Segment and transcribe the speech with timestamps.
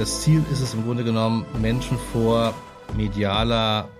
[0.00, 2.54] Das Ziel ist es im Grunde genommen, Menschen vor
[2.96, 3.90] medialer,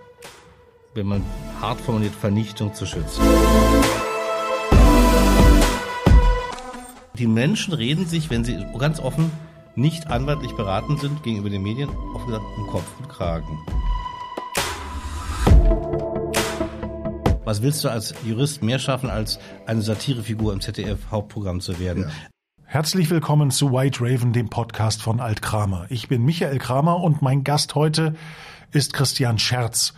[0.95, 1.23] wenn man
[1.61, 3.21] hart formuliert, Vernichtung zu schützen.
[7.19, 9.31] Die Menschen reden sich, wenn sie ganz offen
[9.75, 13.59] nicht anwaltlich beraten sind gegenüber den Medien, oft gesagt, um Kopf und Kragen.
[17.45, 19.37] Was willst du als Jurist mehr schaffen, als
[19.67, 22.05] eine Satirefigur im ZDF-Hauptprogramm zu werden?
[22.05, 22.31] Ja.
[22.71, 25.87] Herzlich willkommen zu White Raven, dem Podcast von Alt Kramer.
[25.89, 28.15] Ich bin Michael Kramer und mein Gast heute
[28.71, 29.93] ist Christian Scherz.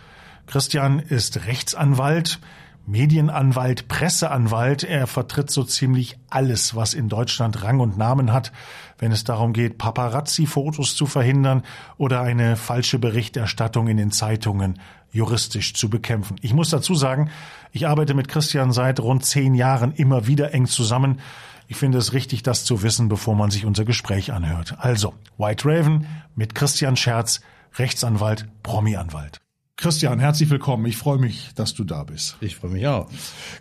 [0.48, 2.40] Christian ist Rechtsanwalt,
[2.88, 4.84] Medienanwalt, Presseanwalt.
[4.84, 8.52] Er vertritt so ziemlich alles, was in Deutschland Rang und Namen hat,
[8.98, 11.62] wenn es darum geht, Paparazzi-Fotos zu verhindern
[11.98, 14.80] oder eine falsche Berichterstattung in den Zeitungen
[15.12, 16.38] juristisch zu bekämpfen.
[16.42, 17.30] Ich muss dazu sagen,
[17.72, 21.20] ich arbeite mit Christian seit rund zehn Jahren immer wieder eng zusammen.
[21.68, 24.76] Ich finde es richtig, das zu wissen, bevor man sich unser Gespräch anhört.
[24.80, 27.42] Also, White Raven mit Christian Scherz,
[27.76, 29.40] Rechtsanwalt, Promi-Anwalt.
[29.76, 30.86] Christian, herzlich willkommen.
[30.86, 32.38] Ich freue mich, dass du da bist.
[32.42, 33.10] Ich freue mich auch.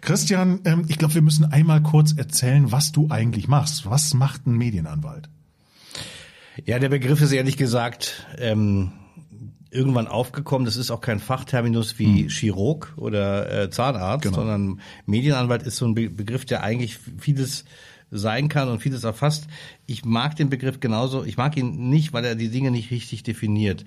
[0.03, 3.89] Christian, ähm, ich glaube, wir müssen einmal kurz erzählen, was du eigentlich machst.
[3.89, 5.29] Was macht ein Medienanwalt?
[6.65, 8.93] Ja, der Begriff ist ehrlich gesagt ähm,
[9.71, 10.67] irgendwann aufgekommen.
[10.67, 12.29] Das ist auch kein Fachterminus wie hm.
[12.29, 14.37] Chirurg oder äh, Zahnarzt, genau.
[14.37, 17.65] sondern Medienanwalt ist so ein Be Begriff, der eigentlich vieles
[18.13, 19.49] sein kann und vieles erfasst.
[19.87, 21.25] Ich mag den Begriff genauso.
[21.25, 23.85] Ich mag ihn nicht, weil er die Dinge nicht richtig definiert.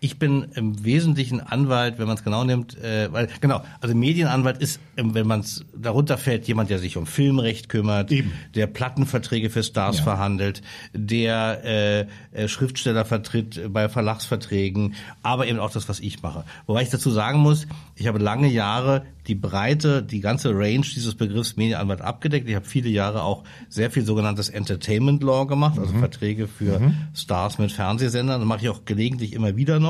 [0.00, 4.58] Ich bin im Wesentlichen Anwalt, wenn man es genau nimmt, äh, weil genau, also Medienanwalt
[4.58, 8.30] ist, ähm, wenn man es darunter fällt, jemand, der sich um Filmrecht kümmert, Eben.
[8.54, 10.04] der Plattenverträge für Stars ja.
[10.04, 16.44] verhandelt, der äh, äh, Schriftsteller vertritt bei Verlagsverträgen, aber eben auch das, was ich mache.
[16.66, 21.14] Wobei ich dazu sagen muss, ich habe lange Jahre die Breite, die ganze Range dieses
[21.14, 22.48] Begriffs Medienanwalt abgedeckt.
[22.48, 25.98] Ich habe viele Jahre auch sehr viel sogenanntes Entertainment Law gemacht, also mhm.
[25.98, 26.94] Verträge für mhm.
[27.14, 28.40] Stars mit Fernsehsendern.
[28.40, 29.87] Das mache ich auch gelegentlich immer wieder noch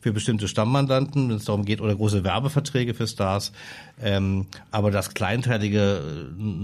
[0.00, 3.52] für bestimmte Stammmandanten, wenn es darum geht, oder große Werbeverträge für Stars.
[4.02, 6.02] Ähm, aber das kleinteilige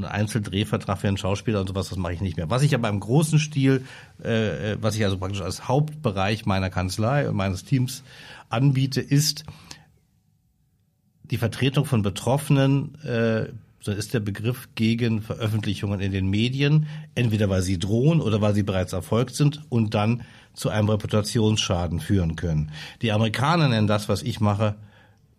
[0.02, 2.50] äh, Einzeldrehvertrag für einen Schauspieler und sowas, das mache ich nicht mehr.
[2.50, 3.84] Was ich aber im großen Stil,
[4.22, 8.02] äh, äh was ich also praktisch als Hauptbereich meiner Kanzlei und meines Teams
[8.48, 9.44] anbiete, ist
[11.30, 13.46] die Vertretung von Betroffenen, äh,
[13.80, 18.54] so ist der Begriff gegen Veröffentlichungen in den Medien, entweder weil sie drohen oder weil
[18.54, 20.22] sie bereits erfolgt sind und dann
[20.56, 22.72] zu einem Reputationsschaden führen können.
[23.02, 24.74] Die Amerikaner nennen das, was ich mache,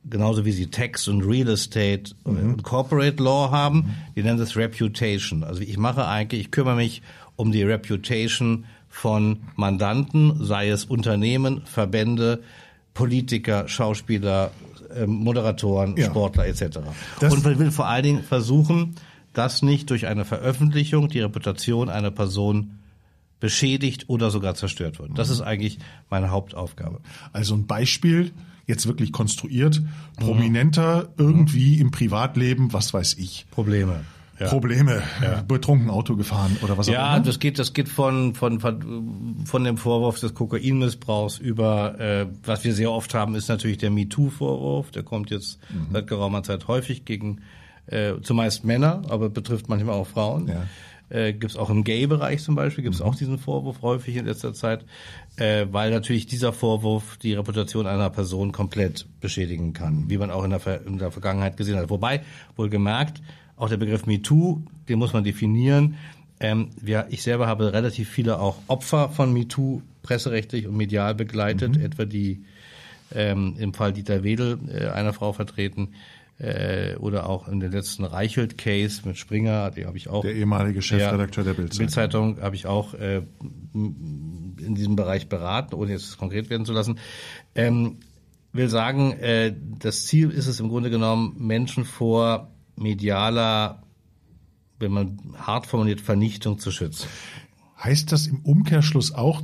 [0.09, 2.53] genauso wie sie Tax und Real Estate mhm.
[2.53, 5.43] und Corporate Law haben, die nennen das Reputation.
[5.43, 7.01] Also ich mache eigentlich, ich kümmere mich
[7.35, 12.41] um die Reputation von Mandanten, sei es Unternehmen, Verbände,
[12.93, 14.51] Politiker, Schauspieler,
[14.95, 16.05] ähm, Moderatoren, ja.
[16.05, 16.79] Sportler etc.
[17.19, 18.95] Das und man will vor allen Dingen versuchen,
[19.33, 22.76] dass nicht durch eine Veröffentlichung die Reputation einer Person
[23.39, 25.17] beschädigt oder sogar zerstört wird.
[25.17, 27.01] Das ist eigentlich meine Hauptaufgabe.
[27.33, 28.31] Also ein Beispiel,
[28.65, 29.81] jetzt wirklich konstruiert,
[30.17, 31.25] prominenter mhm.
[31.25, 33.45] irgendwie im Privatleben, was weiß ich.
[33.51, 34.01] Probleme
[34.39, 34.47] ja.
[34.47, 35.41] Probleme, ja.
[35.41, 37.01] betrunken Auto gefahren oder was auch immer.
[37.01, 38.59] Ja, das geht, das geht von, von,
[39.45, 43.89] von dem Vorwurf des Kokainmissbrauchs über, äh, was wir sehr oft haben, ist natürlich der
[43.89, 44.91] MeToo-Vorwurf.
[44.91, 45.87] Der kommt jetzt mhm.
[45.91, 47.41] seit geraumer Zeit häufig gegen
[47.87, 50.47] äh, zumeist Männer, aber betrifft manchmal auch Frauen.
[50.47, 50.63] Ja.
[51.09, 54.25] Äh, gibt es auch im Gay-Bereich zum Beispiel, gibt es auch diesen Vorwurf häufig in
[54.25, 54.83] letzter Zeit,
[55.37, 60.43] äh, weil natürlich dieser Vorwurf die Reputation einer Person komplett beschädigen kann, wie man auch
[60.43, 61.89] in der, in der Vergangenheit gesehen hat.
[61.89, 62.21] Wobei,
[62.57, 63.21] wohlgemerkt,
[63.55, 65.95] auch der Begriff MeToo, den muss man definieren.
[66.41, 71.77] Ähm, wir, ich selber habe relativ viele auch Opfer von MeToo presserechtlich und medial begleitet,
[71.77, 71.85] mhm.
[71.85, 72.43] etwa die
[73.15, 75.89] ähm, im Fall Dieter Wedel äh, einer Frau vertreten
[76.39, 80.21] äh, oder auch in der letzten Reichelt-Case mit Springer, die habe ich auch.
[80.21, 81.77] Der ehemalige Chefredakteur der Bildzeitung.
[81.79, 83.23] Bildzeitung habe ich auch äh,
[83.73, 86.99] in diesem Bereich beraten, ohne jetzt konkret werden zu lassen.
[87.55, 87.97] Ähm,
[88.53, 93.83] will sagen, äh, das Ziel ist es im Grunde genommen, Menschen vor medialer,
[94.79, 97.07] wenn man hart formuliert, Vernichtung zu schützen.
[97.83, 99.43] Heißt das im Umkehrschluss auch,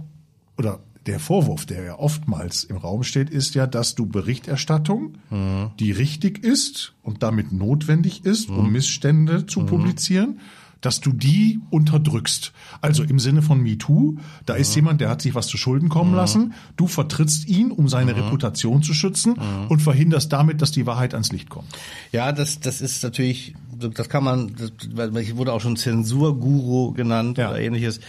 [0.58, 5.72] oder der Vorwurf, der ja oftmals im Raum steht, ist ja, dass du Berichterstattung, mhm.
[5.80, 8.72] die richtig ist und damit notwendig ist, um mhm.
[8.74, 10.40] Missstände zu publizieren,
[10.84, 12.52] dass du die unterdrückst.
[12.82, 16.14] Also im Sinne von MeToo, da ist jemand, der hat sich was zu Schulden kommen
[16.14, 19.36] lassen, du vertrittst ihn, um seine Reputation zu schützen
[19.70, 21.70] und verhinderst damit, dass die Wahrheit ans Licht kommt.
[22.12, 27.38] Ja, das, das ist natürlich, das kann man, das, ich wurde auch schon Zensurguru genannt
[27.38, 27.50] ja.
[27.50, 28.02] oder ähnliches.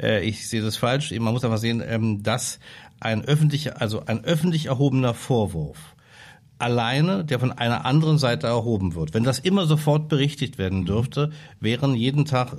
[0.00, 1.10] Äh, ich sehe das falsch.
[1.12, 2.58] Man muss einfach sehen, ähm, dass
[2.98, 5.91] ein öffentlicher, also ein öffentlich erhobener Vorwurf
[6.62, 9.14] alleine, der von einer anderen Seite erhoben wird.
[9.14, 11.30] Wenn das immer sofort berichtigt werden dürfte,
[11.60, 12.56] wären jeden Tag, äh,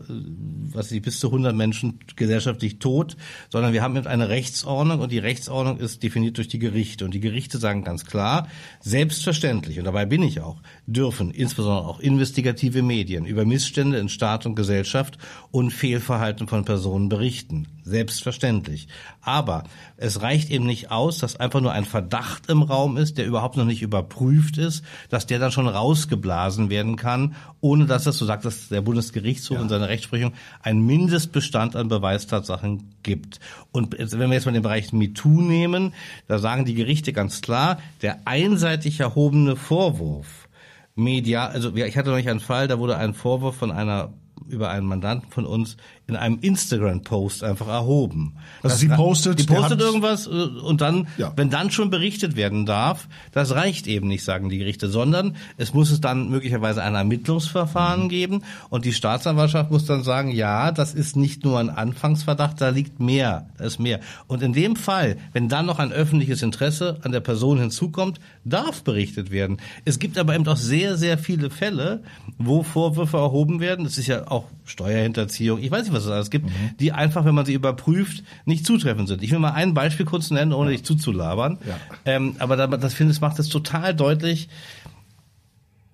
[0.73, 3.17] was ich bis zu 100 Menschen gesellschaftlich tot,
[3.49, 7.13] sondern wir haben eben eine Rechtsordnung und die Rechtsordnung ist definiert durch die Gerichte und
[7.13, 8.47] die Gerichte sagen ganz klar,
[8.81, 14.45] selbstverständlich und dabei bin ich auch, dürfen insbesondere auch investigative Medien über Missstände in Staat
[14.45, 15.17] und Gesellschaft
[15.51, 17.67] und Fehlverhalten von Personen berichten.
[17.83, 18.87] Selbstverständlich.
[19.21, 19.65] Aber
[19.97, 23.57] es reicht eben nicht aus, dass einfach nur ein Verdacht im Raum ist, der überhaupt
[23.57, 28.25] noch nicht überprüft ist, dass der dann schon rausgeblasen werden kann, ohne dass es, so
[28.25, 29.63] sagt das der Bundesgerichtshof ja.
[29.63, 33.39] in seiner Rechtsprechung, einen Mindestbestand an Beweistatsachen gibt.
[33.71, 35.93] Und wenn wir jetzt mal den Bereich MeToo nehmen,
[36.27, 40.49] da sagen die Gerichte ganz klar, der einseitig erhobene Vorwurf,
[40.95, 44.13] Media, also ich hatte neulich einen Fall, da wurde ein Vorwurf von einer
[44.47, 48.33] über einen Mandanten von uns in einem Instagram-Post einfach erhoben.
[48.61, 51.31] Also das, sie postet, die postet irgendwas äh, und dann, ja.
[51.37, 55.73] wenn dann schon berichtet werden darf, das reicht eben nicht, sagen die Gerichte, sondern es
[55.73, 58.09] muss es dann möglicherweise ein Ermittlungsverfahren mhm.
[58.09, 62.69] geben und die Staatsanwaltschaft muss dann sagen, ja, das ist nicht nur ein Anfangsverdacht, da
[62.69, 64.01] liegt mehr, da ist mehr.
[64.27, 68.83] Und in dem Fall, wenn dann noch ein öffentliches Interesse an der Person hinzukommt, darf
[68.83, 69.57] berichtet werden.
[69.85, 72.03] Es gibt aber eben auch sehr, sehr viele Fälle,
[72.37, 73.85] wo Vorwürfe erhoben werden.
[73.85, 76.77] Das ist ja auch Steuerhinterziehung, ich weiß nicht, was es alles gibt, mhm.
[76.79, 79.23] die einfach, wenn man sie überprüft, nicht zutreffend sind.
[79.23, 80.77] Ich will mal ein Beispiel kurz nennen, ohne ja.
[80.77, 81.59] dich zuzulabern.
[81.67, 81.77] Ja.
[82.05, 84.49] Ähm, aber das finde ich macht es total deutlich,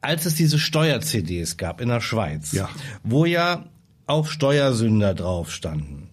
[0.02, 2.70] als es diese Steuer-CDs gab in der Schweiz, ja.
[3.04, 3.66] wo ja
[4.08, 6.10] auch Steuersünder drauf standen,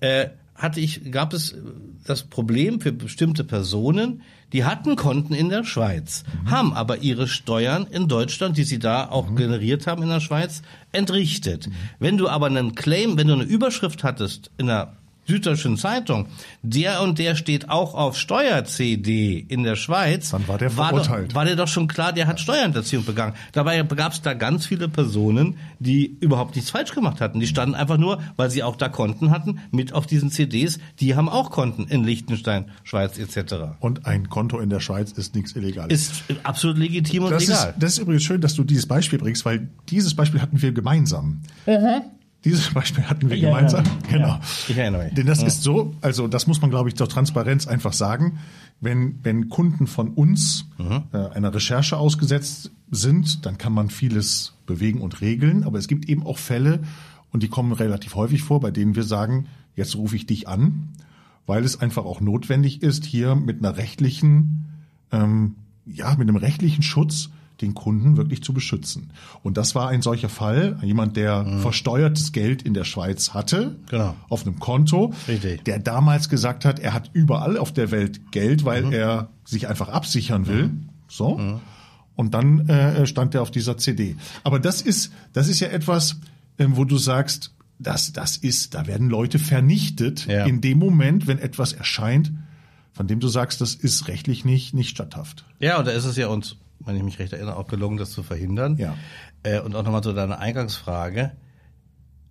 [0.00, 0.28] äh,
[0.60, 1.56] hatte ich, gab es
[2.04, 4.22] das Problem für bestimmte Personen,
[4.52, 6.50] die hatten Konten in der Schweiz, mhm.
[6.50, 9.36] haben aber ihre Steuern in Deutschland, die sie da auch mhm.
[9.36, 10.62] generiert haben in der Schweiz,
[10.92, 11.68] entrichtet.
[11.68, 11.72] Mhm.
[11.98, 14.96] Wenn du aber einen Claim, wenn du eine Überschrift hattest in der
[15.26, 16.26] Süddeutschen Zeitung,
[16.62, 20.30] der und der steht auch auf Steuer-CD in der Schweiz.
[20.30, 21.08] Dann war der verurteilt.
[21.08, 23.34] War, doch, war der doch schon klar, der hat Steuerhinterziehung begangen.
[23.52, 27.40] Dabei gab es da ganz viele Personen, die überhaupt nichts falsch gemacht hatten.
[27.40, 30.78] Die standen einfach nur, weil sie auch da Konten hatten, mit auf diesen CDs.
[31.00, 33.54] Die haben auch Konten in Liechtenstein, Schweiz etc.
[33.78, 35.92] Und ein Konto in der Schweiz ist nichts Illegales.
[35.92, 37.70] Ist absolut legitim und das legal.
[37.70, 40.72] Ist, das ist übrigens schön, dass du dieses Beispiel bringst, weil dieses Beispiel hatten wir
[40.72, 41.40] gemeinsam.
[41.66, 42.02] Mhm.
[42.44, 43.84] Dieses Beispiel hatten wir ich gemeinsam.
[44.10, 44.28] Genau.
[44.28, 45.14] Ja, ich erinnere mich.
[45.14, 45.46] Denn das ja.
[45.46, 48.38] ist so, also das muss man, glaube ich, zur Transparenz einfach sagen.
[48.80, 51.02] Wenn, wenn Kunden von uns mhm.
[51.12, 55.64] äh, einer Recherche ausgesetzt sind, dann kann man vieles bewegen und regeln.
[55.64, 56.80] Aber es gibt eben auch Fälle,
[57.32, 59.46] und die kommen relativ häufig vor, bei denen wir sagen,
[59.76, 60.88] jetzt rufe ich dich an,
[61.46, 64.66] weil es einfach auch notwendig ist, hier mit einer rechtlichen,
[65.12, 65.56] ähm,
[65.86, 69.10] ja, mit einem rechtlichen Schutz den Kunden wirklich zu beschützen.
[69.42, 71.60] Und das war ein solcher Fall, jemand, der mhm.
[71.60, 74.16] versteuertes Geld in der Schweiz hatte, genau.
[74.28, 75.64] auf einem Konto, Richtig.
[75.64, 78.92] der damals gesagt hat, er hat überall auf der Welt Geld, weil mhm.
[78.92, 80.68] er sich einfach absichern will.
[80.68, 80.88] Mhm.
[81.08, 81.38] So.
[81.38, 81.60] Mhm.
[82.16, 84.16] Und dann äh, stand er auf dieser CD.
[84.44, 86.16] Aber das ist, das ist ja etwas,
[86.58, 90.44] äh, wo du sagst, das, das ist, da werden Leute vernichtet ja.
[90.44, 92.30] in dem Moment, wenn etwas erscheint,
[92.92, 95.46] von dem du sagst, das ist rechtlich nicht, nicht statthaft.
[95.60, 98.10] Ja, und da ist es ja uns wenn ich mich recht erinnere, auch gelungen, das
[98.10, 98.76] zu verhindern.
[98.76, 98.96] Ja.
[99.42, 101.32] Äh, und auch nochmal zu deiner Eingangsfrage.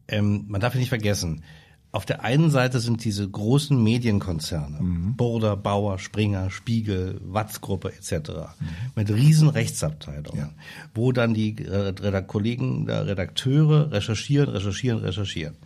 [0.08, 1.44] Ähm, man darf ja nicht vergessen,
[1.92, 5.16] auf der einen Seite sind diese großen Medienkonzerne, mhm.
[5.16, 8.30] Burda, Bauer, Springer, Spiegel, Watz-Gruppe etc.
[8.60, 8.68] Mhm.
[8.96, 10.50] mit riesen Rechtsabteilungen, ja.
[10.94, 15.58] wo dann die äh, Kollegen der Redakteure recherchieren, recherchieren, recherchieren.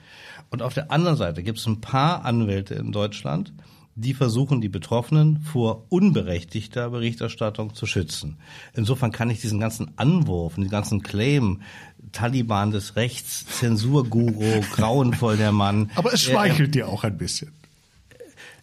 [0.50, 3.52] Und auf der anderen Seite gibt es ein paar Anwälte in Deutschland,
[3.96, 8.38] die versuchen, die Betroffenen vor unberechtigter Berichterstattung zu schützen.
[8.74, 11.62] Insofern kann ich diesen ganzen Anwurf, den ganzen Claim,
[12.12, 15.92] Taliban des Rechts, Zensurguru, grauenvoll der Mann.
[15.96, 17.52] Aber es schmeichelt äh, dir auch ein bisschen.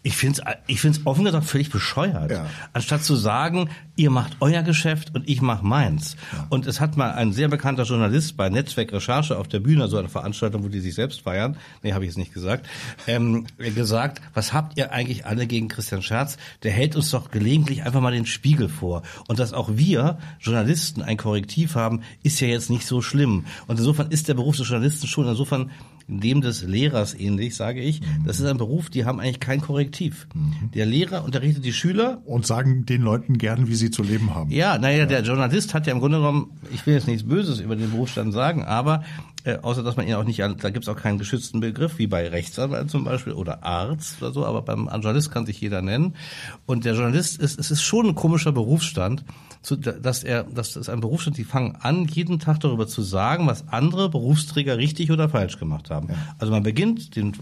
[0.03, 2.31] Ich finde es ich find's offen gesagt völlig bescheuert.
[2.31, 2.47] Ja.
[2.73, 6.17] Anstatt zu sagen, ihr macht euer Geschäft und ich mach meins.
[6.33, 6.47] Ja.
[6.49, 9.99] Und es hat mal ein sehr bekannter Journalist bei Netzwerk Recherche auf der Bühne, so
[9.99, 12.67] eine Veranstaltung, wo die sich selbst feiern, nee, habe ich jetzt nicht gesagt,
[13.07, 16.39] ähm, gesagt, was habt ihr eigentlich alle gegen Christian Scherz?
[16.63, 19.03] Der hält uns doch gelegentlich einfach mal den Spiegel vor.
[19.29, 23.45] Und dass auch wir Journalisten ein Korrektiv haben, ist ja jetzt nicht so schlimm.
[23.67, 25.71] Und insofern ist der Beruf des Journalisten schon insofern
[26.19, 28.01] dem des Lehrers ähnlich, sage ich.
[28.27, 30.27] Das ist ein Beruf, die haben eigentlich kein Korrektiv.
[30.35, 30.71] Mhm.
[30.73, 32.23] Der Lehrer unterrichtet die Schüler.
[32.25, 34.51] Und sagen den Leuten gern, wie sie zu leben haben.
[34.51, 35.07] Ja, naja, ja.
[35.07, 38.33] der Journalist hat ja im Grunde genommen, ich will jetzt nichts Böses über den Berufsstand
[38.33, 39.05] sagen, aber
[39.45, 42.07] äh, außer dass man ihn auch nicht, da gibt es auch keinen geschützten Begriff, wie
[42.07, 46.15] bei Rechtsanwalt zum Beispiel oder Arzt oder so, aber beim Journalist kann sich jeder nennen.
[46.67, 49.25] Und der Journalist ist, es ist schon ein komischer Berufsstand,
[49.63, 53.47] zu, dass er, dass das ein Berufsstand, die fangen an, jeden Tag darüber zu sagen,
[53.47, 56.09] was andere Berufsträger richtig oder falsch gemacht haben.
[56.09, 56.15] Ja.
[56.39, 57.35] Also man beginnt, den,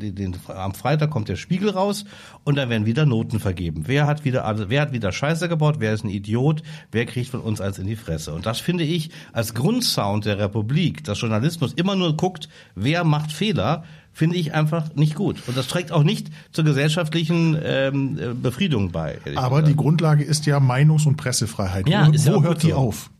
[0.00, 2.04] den, den, am Freitag kommt der Spiegel raus
[2.44, 3.84] und dann werden wieder Noten vergeben.
[3.86, 7.30] Wer hat wieder, also, wer hat wieder Scheiße gebaut, wer ist ein Idiot, wer kriegt
[7.30, 8.32] von uns als in die Fresse.
[8.32, 13.32] Und das finde ich als Grundsound der Republik, dass Journalismus immer nur guckt, wer macht
[13.32, 15.42] Fehler, finde ich einfach nicht gut.
[15.46, 19.18] Und das trägt auch nicht zur gesellschaftlichen ähm, Befriedung bei.
[19.36, 21.88] Aber die Grundlage ist ja Meinungs- und Pressefreiheit.
[21.88, 22.76] Ja, wo, wo hört die so.
[22.76, 23.10] auf?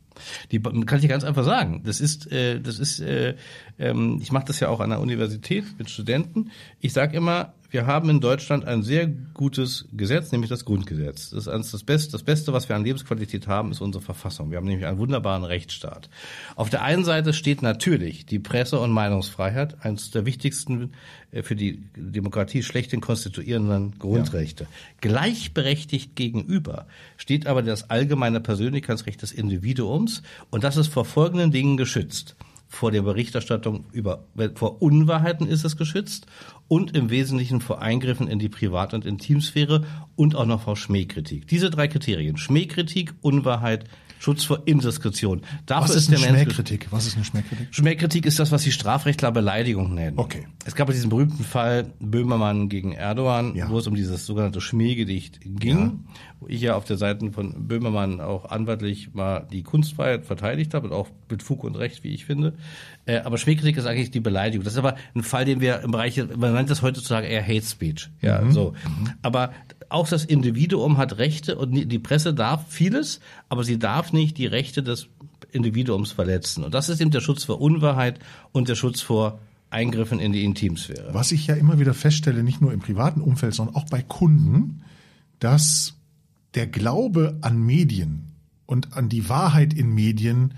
[0.52, 1.82] Die kann ich ganz einfach sagen.
[1.84, 3.34] Das ist, äh, das ist, äh,
[3.78, 6.50] ähm, ich mache das ja auch an der Universität mit Studenten.
[6.80, 11.30] Ich sage immer, wir haben in Deutschland ein sehr gutes Gesetz, nämlich das Grundgesetz.
[11.30, 14.52] Das ist das Beste, das Beste, was wir an Lebensqualität haben, ist unsere Verfassung.
[14.52, 16.08] Wir haben nämlich einen wunderbaren Rechtsstaat.
[16.54, 20.92] Auf der einen Seite steht natürlich die Presse- und Meinungsfreiheit, eines der wichtigsten
[21.32, 24.64] äh, für die Demokratie schlechthin konstituierenden Grundrechte.
[24.64, 24.70] Ja.
[25.00, 31.76] Gleichberechtigt gegenüber steht aber das allgemeine Persönlichkeitsrecht des Individuums und das ist vor folgenden Dingen
[31.76, 32.36] geschützt
[32.74, 36.26] vor der Berichterstattung über vor Unwahrheiten ist es geschützt
[36.68, 39.84] und im Wesentlichen vor Eingriffen in die Privat- und Intimsphäre
[40.16, 41.46] und auch noch vor Schmähkritik.
[41.48, 43.84] Diese drei Kriterien, Schmähkritik, Unwahrheit,
[44.24, 45.42] Schutz vor Indiskretion.
[45.66, 46.86] Dafür was ist, eine Schmähkritik?
[46.90, 47.68] Was ist eine Schmähkritik?
[47.72, 50.18] Schmähkritik ist das, was die Strafrechtler Beleidigung nennen.
[50.18, 50.46] Okay.
[50.64, 53.68] Es gab diesen berühmten Fall Böhmermann gegen Erdogan, ja.
[53.68, 55.92] wo es um dieses sogenannte Schmähgedicht ging, ja.
[56.40, 60.86] wo ich ja auf der Seite von Böhmermann auch anwaltlich mal die Kunstfreiheit verteidigt habe
[60.86, 62.54] und auch mit Fug und Recht, wie ich finde.
[63.04, 64.64] Äh, aber Schmähkritik ist eigentlich die Beleidigung.
[64.64, 67.66] Das ist aber ein Fall, den wir im Bereich, man nennt das heutzutage eher Hate
[67.66, 68.08] Speech.
[68.22, 68.52] Ja, mhm.
[68.52, 68.72] so.
[69.20, 69.52] Aber
[69.94, 74.46] auch das Individuum hat Rechte und die Presse darf vieles, aber sie darf nicht die
[74.46, 75.06] Rechte des
[75.52, 76.64] Individuums verletzen.
[76.64, 78.18] Und das ist eben der Schutz vor Unwahrheit
[78.50, 79.38] und der Schutz vor
[79.70, 81.14] Eingriffen in die Intimsphäre.
[81.14, 84.82] Was ich ja immer wieder feststelle, nicht nur im privaten Umfeld, sondern auch bei Kunden,
[85.38, 85.94] dass
[86.54, 88.32] der Glaube an Medien
[88.66, 90.54] und an die Wahrheit in Medien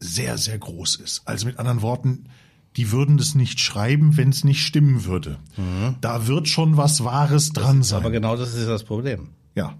[0.00, 1.22] sehr, sehr groß ist.
[1.24, 2.24] Also mit anderen Worten,
[2.76, 5.38] die würden das nicht schreiben, wenn es nicht stimmen würde.
[5.56, 5.96] Mhm.
[6.00, 8.00] Da wird schon was Wahres dran sein.
[8.00, 9.30] Aber genau das ist das Problem.
[9.54, 9.74] Ja.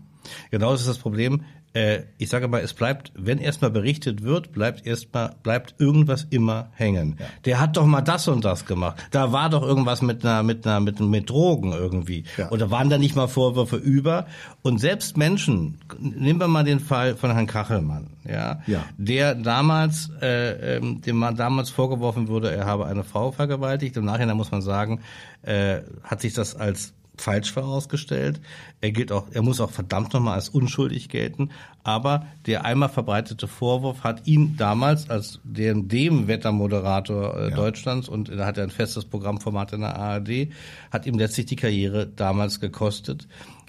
[0.50, 1.42] Genau das ist das Problem
[1.72, 6.70] äh, ich sage mal, es bleibt, wenn erstmal berichtet wird, bleibt erstmal, bleibt irgendwas immer
[6.74, 7.16] hängen.
[7.18, 7.26] Ja.
[7.44, 8.96] Der hat doch mal das und das gemacht.
[9.12, 12.24] Da war doch irgendwas mit einer, mit einer, mit, mit Drogen irgendwie.
[12.36, 12.50] Ja.
[12.50, 14.26] Oder waren da nicht mal Vorwürfe über?
[14.62, 18.84] Und selbst Menschen, nehmen wir mal den Fall von Herrn Kachelmann, ja, ja.
[18.98, 23.96] der damals, äh, ähm, dem man damals vorgeworfen wurde, er habe eine Frau vergewaltigt.
[23.96, 25.00] Im Nachhinein muss man sagen,
[25.42, 28.40] äh, hat sich das als falsch vorausgestellt.
[28.80, 31.50] Er gilt auch, er muss auch verdammt nochmal als unschuldig gelten.
[31.82, 37.56] Aber der einmal verbreitete Vorwurf hat ihn damals als dem, dem Wettermoderator äh, ja.
[37.56, 40.48] Deutschlands und da hat er ein festes Programmformat in der ARD,
[40.90, 43.28] hat ihm letztlich die Karriere damals gekostet.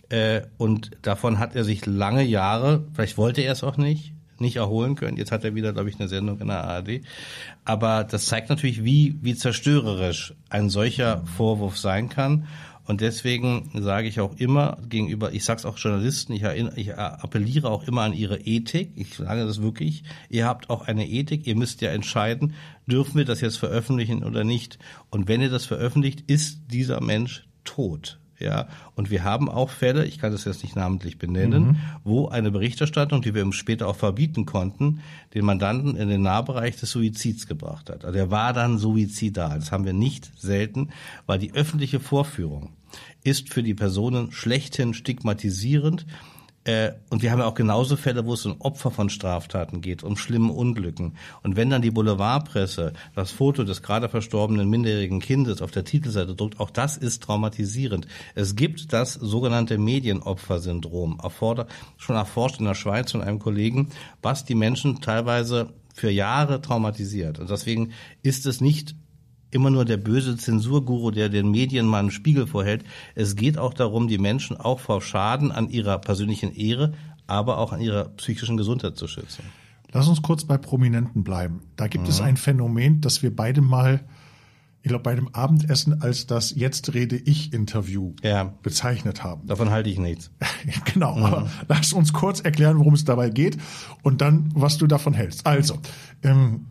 [0.09, 4.57] Äh, und davon hat er sich lange Jahre, vielleicht wollte er es auch nicht, nicht
[4.57, 5.15] erholen können.
[5.15, 7.01] Jetzt hat er wieder, glaube ich, eine Sendung in der ARD.
[7.63, 12.47] Aber das zeigt natürlich, wie, wie zerstörerisch ein solcher Vorwurf sein kann.
[12.85, 17.69] Und deswegen sage ich auch immer gegenüber, ich sage es auch Journalisten, ich, ich appelliere
[17.69, 18.91] auch immer an ihre Ethik.
[18.95, 20.03] Ich sage das wirklich.
[20.29, 21.47] Ihr habt auch eine Ethik.
[21.47, 22.53] Ihr müsst ja entscheiden,
[22.87, 24.79] dürfen wir das jetzt veröffentlichen oder nicht.
[25.09, 28.20] Und wenn ihr das veröffentlicht, ist dieser Mensch tot.
[28.41, 31.75] Ja, und wir haben auch Fälle, ich kann das jetzt nicht namentlich benennen, mhm.
[32.03, 35.01] wo eine Berichterstattung, die wir später auch verbieten konnten,
[35.33, 38.05] den Mandanten in den Nahbereich des Suizids gebracht hat.
[38.05, 39.59] Also er war dann suizidal.
[39.59, 40.89] Das haben wir nicht selten,
[41.25, 42.69] weil die öffentliche Vorführung
[43.23, 46.05] ist für die Personen schlechthin stigmatisierend
[46.63, 50.03] äh, und wir haben ja auch genauso Fälle, wo es um Opfer von Straftaten geht,
[50.03, 51.17] um schlimme Unglücken.
[51.41, 56.35] Und wenn dann die Boulevardpresse das Foto des gerade verstorbenen minderjährigen Kindes auf der Titelseite
[56.35, 58.05] druckt, auch das ist traumatisierend.
[58.35, 63.89] Es gibt das sogenannte Medienopfersyndrom, erfordert, schon erforscht in der Schweiz von einem Kollegen,
[64.21, 67.39] was die Menschen teilweise für Jahre traumatisiert.
[67.39, 67.91] Und deswegen
[68.21, 68.95] ist es nicht
[69.51, 72.83] immer nur der böse Zensurguru, der den Medien mal einen Spiegel vorhält.
[73.15, 76.93] Es geht auch darum, die Menschen auch vor Schaden an ihrer persönlichen Ehre,
[77.27, 79.43] aber auch an ihrer psychischen Gesundheit zu schützen.
[79.93, 81.61] Lass uns kurz bei Prominenten bleiben.
[81.75, 82.09] Da gibt mhm.
[82.09, 84.01] es ein Phänomen, das wir beide mal,
[84.83, 88.53] ich glaube, bei dem Abendessen als das Jetzt rede ich Interview ja.
[88.63, 89.45] bezeichnet haben.
[89.47, 90.31] Davon halte ich nichts.
[90.93, 91.23] genau, mhm.
[91.23, 93.57] aber lass uns kurz erklären, worum es dabei geht
[94.01, 95.45] und dann, was du davon hältst.
[95.45, 95.77] Also,
[96.23, 96.67] ähm,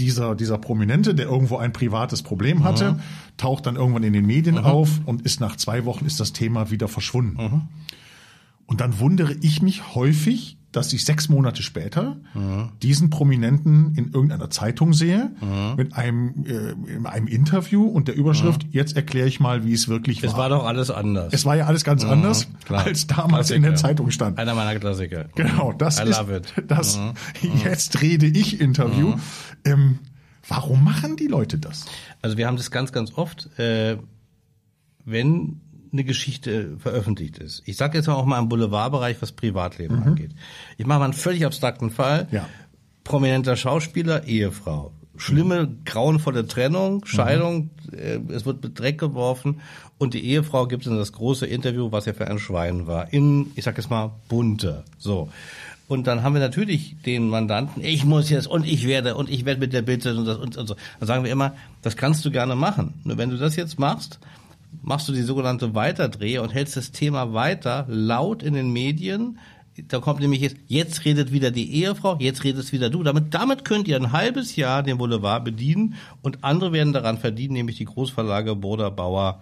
[0.00, 3.00] dieser, dieser Prominente, der irgendwo ein privates Problem hatte, mhm.
[3.36, 4.64] taucht dann irgendwann in den Medien mhm.
[4.64, 7.42] auf und ist nach zwei Wochen ist das Thema wieder verschwunden.
[7.42, 7.62] Mhm.
[8.66, 12.70] Und dann wundere ich mich häufig, dass ich sechs Monate später mhm.
[12.82, 15.74] diesen Prominenten in irgendeiner Zeitung sehe, mhm.
[15.76, 18.70] mit einem, äh, in einem Interview und der Überschrift, mhm.
[18.72, 20.30] jetzt erkläre ich mal, wie es wirklich war.
[20.30, 21.32] Es war doch alles anders.
[21.32, 22.10] Es war ja alles ganz mhm.
[22.10, 22.86] anders, klar.
[22.86, 23.56] als damals Klassiker.
[23.56, 24.38] in der Zeitung stand.
[24.38, 25.26] Einer meiner Klassiker.
[25.34, 26.24] Genau, das I ist
[26.66, 27.12] das mhm.
[27.42, 27.60] Mhm.
[27.64, 29.14] Jetzt rede ich Interview.
[29.64, 29.98] Ähm,
[30.46, 31.86] warum machen die Leute das?
[32.22, 33.96] Also wir haben das ganz, ganz oft, äh,
[35.04, 35.60] wenn
[35.92, 37.62] eine Geschichte veröffentlicht ist.
[37.66, 40.02] Ich sage jetzt auch mal im Boulevardbereich, was Privatleben mhm.
[40.02, 40.30] angeht.
[40.78, 42.28] Ich mache mal einen völlig abstrakten Fall.
[42.30, 42.48] Ja.
[43.04, 44.92] Prominenter Schauspieler, Ehefrau.
[45.16, 48.30] Schlimme, grauenvolle Trennung, Scheidung, mhm.
[48.30, 49.60] es wird mit Dreck geworfen
[49.98, 53.50] und die Ehefrau gibt in das große Interview, was ja für ein Schwein war, in,
[53.54, 54.84] ich sag jetzt mal, bunte.
[54.96, 55.28] So.
[55.88, 59.44] Und dann haben wir natürlich den Mandanten, ich muss jetzt und ich werde und ich
[59.44, 60.76] werde mit der Bitte und das und, und so.
[61.00, 62.94] Dann sagen wir immer, das kannst du gerne machen.
[63.04, 64.20] Nur wenn du das jetzt machst,
[64.82, 69.38] machst du die sogenannte Weiterdrehe und hältst das Thema weiter laut in den Medien.
[69.88, 73.02] Da kommt nämlich jetzt, jetzt redet wieder die Ehefrau, jetzt redest wieder du.
[73.02, 77.54] Damit, damit könnt ihr ein halbes Jahr den Boulevard bedienen und andere werden daran verdienen,
[77.54, 79.40] nämlich die Großverlage Boder, Bauer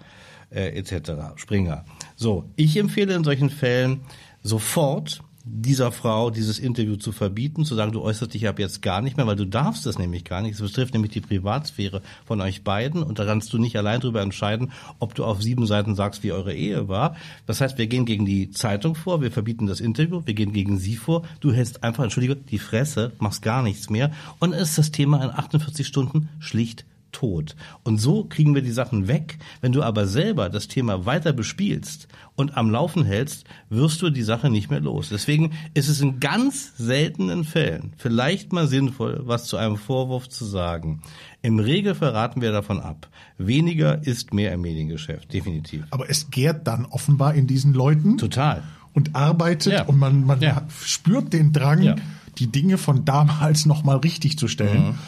[0.50, 1.12] äh, etc.
[1.36, 1.84] Springer.
[2.16, 4.02] So, ich empfehle in solchen Fällen
[4.42, 9.00] sofort dieser Frau dieses Interview zu verbieten, zu sagen, du äußerst dich ab jetzt gar
[9.00, 10.54] nicht mehr, weil du darfst das nämlich gar nicht.
[10.54, 14.20] Es betrifft nämlich die Privatsphäre von euch beiden und da kannst du nicht allein darüber
[14.20, 17.16] entscheiden, ob du auf sieben Seiten sagst, wie eure Ehe war.
[17.46, 20.78] Das heißt, wir gehen gegen die Zeitung vor, wir verbieten das Interview, wir gehen gegen
[20.78, 21.22] sie vor.
[21.40, 25.30] Du hältst einfach, entschuldige, die Fresse, machst gar nichts mehr und ist das Thema in
[25.30, 27.56] 48 Stunden schlicht tot.
[27.84, 29.38] Und so kriegen wir die Sachen weg.
[29.60, 34.22] Wenn du aber selber das Thema weiter bespielst und am Laufen hältst, wirst du die
[34.22, 35.08] Sache nicht mehr los.
[35.10, 40.44] Deswegen ist es in ganz seltenen Fällen vielleicht mal sinnvoll, was zu einem Vorwurf zu
[40.44, 41.02] sagen.
[41.42, 43.08] Im Regel verraten wir davon ab.
[43.38, 45.84] Weniger ist mehr im Mediengeschäft, definitiv.
[45.90, 48.18] Aber es gärt dann offenbar in diesen Leuten.
[48.18, 48.62] Total.
[48.92, 49.84] Und arbeitet ja.
[49.84, 50.66] und man, man ja.
[50.82, 51.94] spürt den Drang, ja.
[52.38, 54.88] die Dinge von damals nochmal richtig zu stellen.
[54.88, 54.98] Mhm.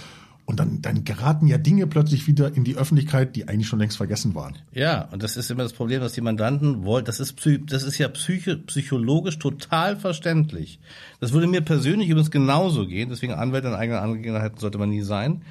[0.50, 3.98] Und dann, dann geraten ja Dinge plötzlich wieder in die Öffentlichkeit, die eigentlich schon längst
[3.98, 4.58] vergessen waren.
[4.72, 7.04] Ja, und das ist immer das Problem, dass die Mandanten wollen.
[7.04, 10.80] Das ist, das ist ja psycho, psychologisch total verständlich.
[11.20, 13.10] Das würde mir persönlich übrigens genauso gehen.
[13.10, 15.42] Deswegen Anwälte in eigenen Angelegenheiten sollte man nie sein.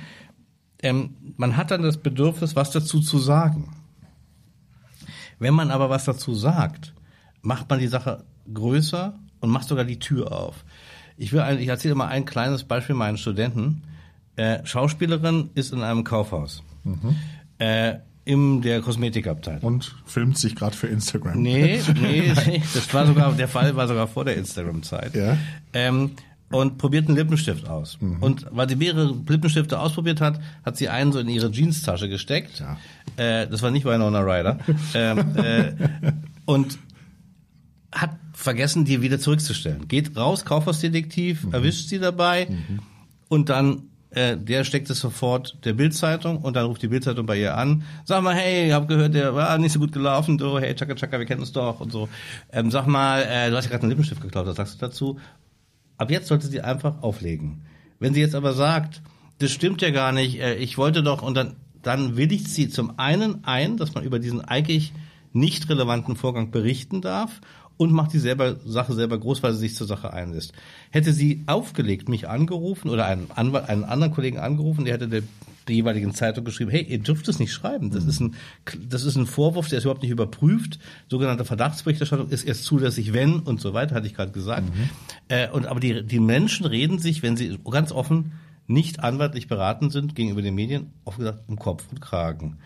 [0.83, 3.71] Ähm, man hat dann das Bedürfnis, was dazu zu sagen.
[5.39, 6.93] Wenn man aber was dazu sagt,
[7.41, 10.65] macht man die Sache größer und macht sogar die Tür auf.
[11.15, 13.83] Ich will, ich erzähle mal ein kleines Beispiel meinen Studenten
[14.39, 16.63] äh, Schauspielerin ist in einem Kaufhaus.
[16.85, 17.15] Mhm.
[17.57, 19.63] Äh, in der Kosmetikabteilung.
[19.63, 21.41] Und filmt sich gerade für Instagram.
[21.41, 25.15] Nee, nee, nee, das war sogar, der Fall war sogar vor der Instagram-Zeit.
[25.15, 25.37] Ja.
[25.73, 26.11] Ähm,
[26.51, 27.97] und probiert einen Lippenstift aus.
[27.99, 28.23] Mhm.
[28.23, 32.59] Und weil sie mehrere Lippenstifte ausprobiert hat, hat sie einen so in ihre Jeanstasche gesteckt.
[32.59, 32.77] Ja.
[33.17, 34.59] Äh, das war nicht Winona Ryder.
[34.93, 35.73] ähm, äh,
[36.45, 36.79] und
[37.91, 39.87] hat vergessen, die wieder zurückzustellen.
[39.87, 41.53] Geht raus, Kaufhausdetektiv, mhm.
[41.53, 42.79] erwischt sie dabei mhm.
[43.27, 47.39] und dann äh, der steckt es sofort der Bildzeitung und dann ruft die Bildzeitung bei
[47.39, 47.83] ihr an.
[48.05, 51.19] Sag mal, hey, hab gehört, der war nicht so gut gelaufen, so, hey, Chaka Chaka,
[51.19, 52.09] wir kennen uns doch und so.
[52.51, 55.19] Ähm, sag mal, äh, du hast ja gerade einen Lippenstift geklaut, was sagst du dazu?
[55.97, 57.61] Ab jetzt sollte sie einfach auflegen.
[57.99, 59.01] Wenn sie jetzt aber sagt,
[59.39, 62.97] das stimmt ja gar nicht, äh, ich wollte doch, und dann, dann willigt sie zum
[62.97, 64.93] einen ein, dass man über diesen eigentlich
[65.33, 67.41] nicht relevanten Vorgang berichten darf
[67.79, 70.51] und macht die selber, Sache selber groß, weil sie sich zur Sache einlässt.
[70.91, 75.23] Hätte sie aufgelegt, mich angerufen oder einen, Anwalt, einen anderen Kollegen angerufen, der hätte der,
[75.65, 77.89] der jeweiligen Zeitung geschrieben, hey, ihr dürft es nicht schreiben.
[77.89, 78.35] Das ist ein,
[78.85, 80.77] das ist ein Vorwurf, der ist überhaupt nicht überprüft.
[81.07, 84.67] Sogenannte Verdachtsberichterstattung ist erst zulässig, wenn und so weiter, hatte ich gerade gesagt.
[84.67, 84.89] Mhm.
[85.29, 88.33] Äh, und aber die, die Menschen reden sich, wenn sie ganz offen
[88.67, 92.57] nicht anwaltlich beraten sind gegenüber den Medien, oft gesagt, um Kopf und Kragen.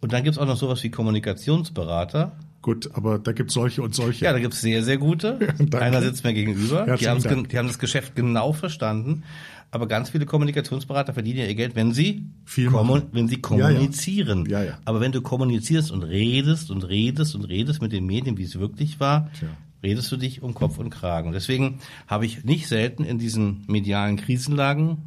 [0.00, 4.24] Und dann gibt's auch noch sowas wie Kommunikationsberater, Gut, aber da gibt's solche und solche.
[4.24, 5.38] Ja, da gibt's sehr, sehr gute.
[5.72, 6.84] Ja, Einer sitzt mir gegenüber.
[6.96, 9.22] Die, die haben das Geschäft genau verstanden.
[9.72, 12.26] Aber ganz viele Kommunikationsberater verdienen ja ihr Geld, wenn sie,
[13.12, 14.46] wenn sie kommunizieren.
[14.46, 14.70] Ja, ja.
[14.70, 18.42] Ja, Aber wenn du kommunizierst und redest und redest und redest mit den Medien, wie
[18.42, 19.48] es wirklich war, Tja.
[19.82, 21.32] redest du dich um Kopf und Kragen.
[21.32, 24.98] Deswegen habe ich nicht selten in diesen medialen Krisenlagen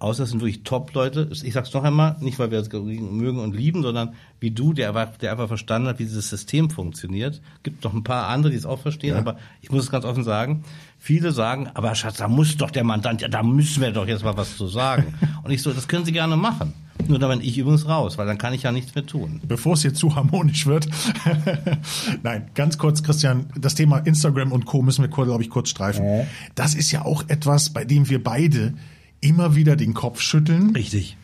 [0.00, 1.28] Außer es sind wirklich Top-Leute.
[1.42, 4.90] Ich sag's noch einmal, nicht weil wir es mögen und lieben, sondern wie du, der
[4.90, 7.40] einfach, der einfach verstanden hat, wie dieses System funktioniert.
[7.64, 9.18] Gibt noch ein paar andere, die es auch verstehen, ja.
[9.18, 10.62] aber ich muss es ganz offen sagen,
[10.98, 14.22] viele sagen, aber Schatz, da muss doch der Mandant, ja, da müssen wir doch jetzt
[14.22, 15.14] mal was zu sagen.
[15.42, 16.74] und ich so, das können Sie gerne machen.
[17.08, 19.40] Nur dann bin ich übrigens raus, weil dann kann ich ja nichts mehr tun.
[19.46, 20.88] Bevor es hier zu harmonisch wird.
[22.22, 24.82] Nein, ganz kurz, Christian, das Thema Instagram und Co.
[24.82, 26.26] müssen wir, glaube ich, kurz streifen.
[26.54, 28.74] Das ist ja auch etwas, bei dem wir beide
[29.20, 30.70] immer wieder den Kopf schütteln.
[30.70, 31.16] Richtig.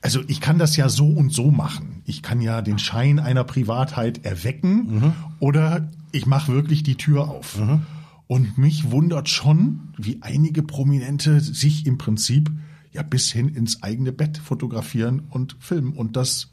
[0.00, 2.02] Also ich kann das ja so und so machen.
[2.04, 5.12] Ich kann ja den Schein einer Privatheit erwecken mhm.
[5.40, 7.58] oder ich mache wirklich die Tür auf.
[7.58, 7.82] Mhm.
[8.26, 12.50] Und mich wundert schon, wie einige Prominente sich im Prinzip
[12.92, 16.48] ja bis hin ins eigene Bett fotografieren und filmen und das.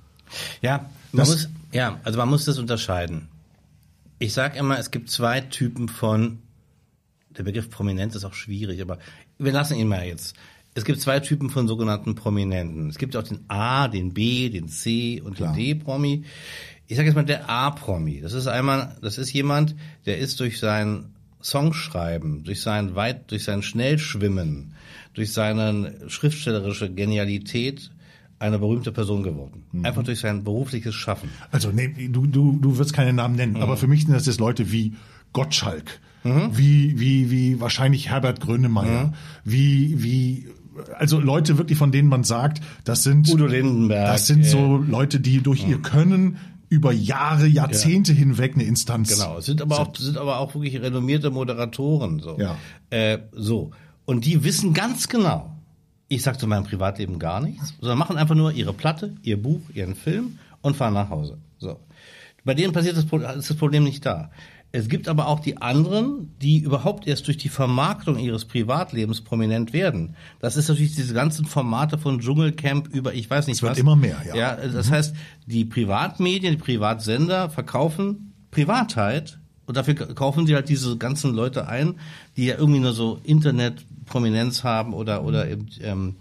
[0.61, 3.27] Ja, man das, muss, ja, also man muss das unterscheiden.
[4.19, 6.39] Ich sage immer, es gibt zwei Typen von,
[7.29, 8.97] der Begriff Prominenz ist auch schwierig, aber
[9.37, 10.35] wir lassen ihn mal jetzt.
[10.73, 12.89] Es gibt zwei Typen von sogenannten Prominenten.
[12.89, 15.53] Es gibt auch den A, den B, den C und Klar.
[15.53, 16.23] den D-Promi.
[16.87, 18.21] Ich sage jetzt mal der A-Promi.
[18.21, 23.43] Das ist einmal, das ist jemand, der ist durch sein Songschreiben, durch sein weit, durch
[23.43, 24.73] sein Schnellschwimmen,
[25.13, 27.91] durch seine schriftstellerische Genialität
[28.39, 29.63] eine berühmte Person geworden.
[29.71, 29.85] Mhm.
[29.85, 31.29] Einfach durch sein berufliches Schaffen.
[31.51, 33.61] Also nee, du, du, du wirst keine Namen nennen, mhm.
[33.61, 34.95] aber für mich sind das jetzt Leute wie
[35.33, 36.49] Gottschalk, mhm.
[36.57, 39.13] wie, wie, wie wahrscheinlich Herbert Grönemeyer, mhm.
[39.43, 40.47] wie, wie
[40.97, 44.07] also Leute wirklich, von denen man sagt, das sind Udo Lindenberg.
[44.07, 45.81] Das sind so Leute, die durch ihr mhm.
[45.81, 46.37] Können
[46.69, 48.19] über Jahre, Jahrzehnte ja.
[48.19, 49.09] hinweg eine Instanz.
[49.09, 49.87] Genau, sind aber sind.
[49.87, 52.37] auch sind aber auch wirklich renommierte Moderatoren so.
[52.39, 52.57] Ja.
[52.89, 53.71] Äh, so
[54.05, 55.55] und die wissen ganz genau.
[56.07, 59.61] Ich sag zu meinem Privatleben gar nichts, sondern machen einfach nur ihre Platte, ihr Buch,
[59.73, 61.37] ihren Film und fahren nach Hause.
[61.59, 61.79] So.
[62.43, 64.31] Bei denen passiert das, ist das Problem nicht da.
[64.73, 69.73] Es gibt aber auch die anderen, die überhaupt erst durch die Vermarktung ihres Privatlebens prominent
[69.73, 70.15] werden.
[70.39, 73.79] Das ist natürlich diese ganzen Formate von Dschungelcamp über, ich weiß nicht es wird was.
[73.79, 74.35] immer mehr, ja.
[74.35, 74.93] Ja, das mhm.
[74.93, 81.67] heißt, die Privatmedien, die Privatsender verkaufen Privatheit und dafür kaufen sie halt diese ganzen Leute
[81.67, 81.99] ein,
[82.37, 86.15] die ja irgendwie nur so Internetprominenz haben oder, oder eben, ähm,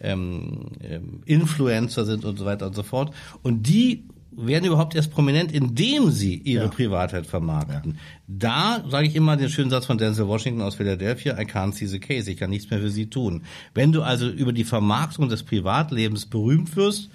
[0.00, 3.14] ähm, ähm, Influencer sind und so weiter und so fort.
[3.42, 6.70] Und die werden überhaupt erst prominent, indem sie ihre ja.
[6.70, 7.92] Privatheit vermarkten.
[7.92, 7.98] Ja.
[8.28, 11.86] Da sage ich immer den schönen Satz von Denzel Washington aus Philadelphia, I can't see
[11.86, 13.42] the case, ich kann nichts mehr für sie tun.
[13.74, 17.10] Wenn du also über die Vermarktung des Privatlebens berühmt wirst,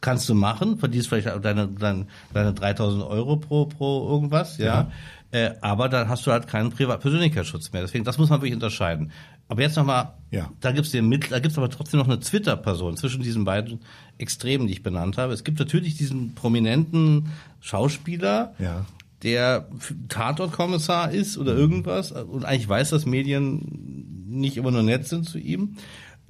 [0.00, 4.64] kannst du machen, verdienst vielleicht deine, deine, deine 3000 Euro pro, pro irgendwas, ja.
[4.64, 4.92] ja.
[5.32, 7.82] Äh, aber dann hast du halt keinen Privat Persönlichkeitsschutz mehr.
[7.82, 9.12] Deswegen, das muss man wirklich unterscheiden.
[9.48, 10.50] Aber jetzt nochmal, ja.
[10.60, 13.80] da gibt's den Mittel, da gibt's aber trotzdem noch eine Twitter-Person zwischen diesen beiden
[14.18, 15.32] Extremen, die ich benannt habe.
[15.32, 18.86] Es gibt natürlich diesen prominenten Schauspieler, ja.
[19.22, 19.68] der
[20.08, 25.38] Tatortkommissar ist oder irgendwas und eigentlich weiß, dass Medien nicht immer nur nett sind zu
[25.38, 25.76] ihm.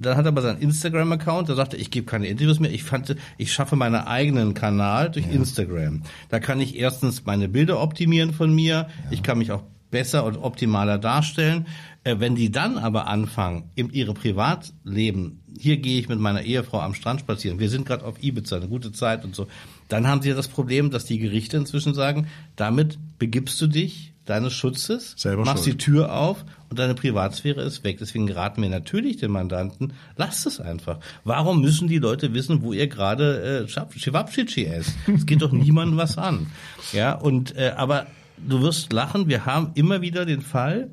[0.01, 2.71] Dann hat er aber seinen Instagram-Account, da sagte ich gebe keine Interviews mehr.
[2.71, 5.33] Ich fand, ich schaffe meinen eigenen Kanal durch ja.
[5.33, 6.03] Instagram.
[6.29, 8.73] Da kann ich erstens meine Bilder optimieren von mir.
[8.73, 8.87] Ja.
[9.11, 11.67] Ich kann mich auch besser und optimaler darstellen.
[12.03, 16.79] Äh, wenn die dann aber anfangen, in ihre Privatleben, hier gehe ich mit meiner Ehefrau
[16.79, 19.47] am Strand spazieren, wir sind gerade auf Ibiza, eine gute Zeit und so,
[19.87, 24.10] dann haben sie ja das Problem, dass die Gerichte inzwischen sagen, damit begibst du dich
[24.25, 25.81] deines Schutzes, Selber machst schuld.
[25.81, 27.97] die Tür auf und deine Privatsphäre ist weg.
[27.99, 30.99] Deswegen raten wir natürlich den Mandanten, lasst es einfach.
[31.23, 34.95] Warum müssen die Leute wissen, wo ihr gerade äh, Chewabchichi esst?
[35.07, 36.47] Es geht doch niemandem was an.
[36.93, 38.07] Ja, und äh, aber
[38.37, 40.91] du wirst lachen, wir haben immer wieder den Fall,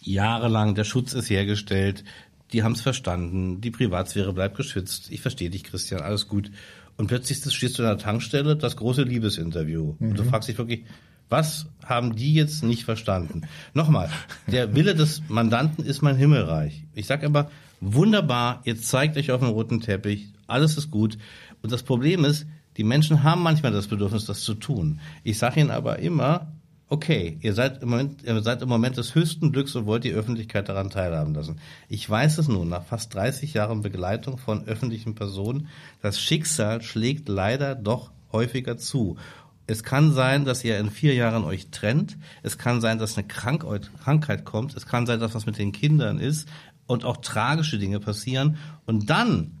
[0.00, 2.04] jahrelang, der Schutz ist hergestellt,
[2.52, 5.10] die haben es verstanden, die Privatsphäre bleibt geschützt.
[5.10, 6.50] Ich verstehe dich, Christian, alles gut.
[6.96, 9.96] Und plötzlich stehst du in der Tankstelle, das große Liebesinterview.
[9.98, 10.10] Mhm.
[10.10, 10.28] Und du mhm.
[10.28, 10.84] fragst dich wirklich,
[11.28, 13.42] was haben die jetzt nicht verstanden?
[13.74, 14.10] Nochmal,
[14.46, 16.84] der Wille des Mandanten ist mein Himmelreich.
[16.94, 21.18] Ich sage aber, wunderbar, jetzt zeigt euch auf dem roten Teppich, alles ist gut.
[21.62, 25.00] Und das Problem ist, die Menschen haben manchmal das Bedürfnis, das zu tun.
[25.24, 26.52] Ich sage ihnen aber immer,
[26.88, 30.12] okay, ihr seid im Moment, ihr seid im Moment des höchsten Glücks und wollt die
[30.12, 31.58] Öffentlichkeit daran teilhaben lassen.
[31.88, 35.68] Ich weiß es nun, nach fast 30 Jahren Begleitung von öffentlichen Personen,
[36.02, 39.16] das Schicksal schlägt leider doch häufiger zu.
[39.66, 42.16] Es kann sein, dass ihr in vier Jahren euch trennt.
[42.42, 44.76] Es kann sein, dass eine Krankheit kommt.
[44.76, 46.48] Es kann sein, dass was mit den Kindern ist
[46.86, 48.58] und auch tragische Dinge passieren.
[48.86, 49.52] Und dann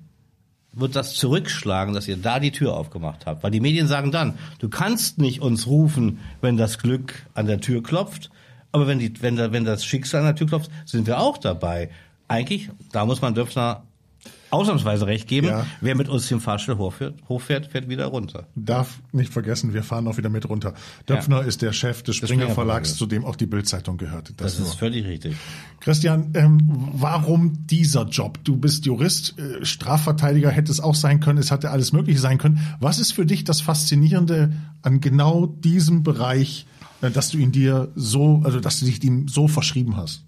[0.72, 3.42] wird das zurückschlagen, dass ihr da die Tür aufgemacht habt.
[3.42, 7.60] Weil die Medien sagen dann, du kannst nicht uns rufen, wenn das Glück an der
[7.60, 8.30] Tür klopft.
[8.72, 11.90] Aber wenn, die, wenn, wenn das Schicksal an der Tür klopft, sind wir auch dabei.
[12.28, 13.84] Eigentlich, da muss man Döpfner
[14.50, 15.48] ausnahmsweise recht geben.
[15.48, 15.66] Ja.
[15.80, 18.46] Wer mit uns den Fahrstuhl hochfährt, hochfährt, fährt wieder runter.
[18.54, 20.74] Darf nicht vergessen, wir fahren auch wieder mit runter.
[21.08, 21.46] Döpfner ja.
[21.46, 24.32] ist der Chef des Springer, Verlags, zu dem auch die Bildzeitung gehört.
[24.36, 25.36] Das, das ist völlig richtig.
[25.80, 28.38] Christian, ähm, warum dieser Job?
[28.44, 32.38] Du bist Jurist, äh, Strafverteidiger hätte es auch sein können, es hatte alles Mögliche sein
[32.38, 32.60] können.
[32.80, 36.66] Was ist für dich das Faszinierende an genau diesem Bereich,
[37.02, 40.25] äh, dass du ihn dir so, also dass du dich ihm so verschrieben hast?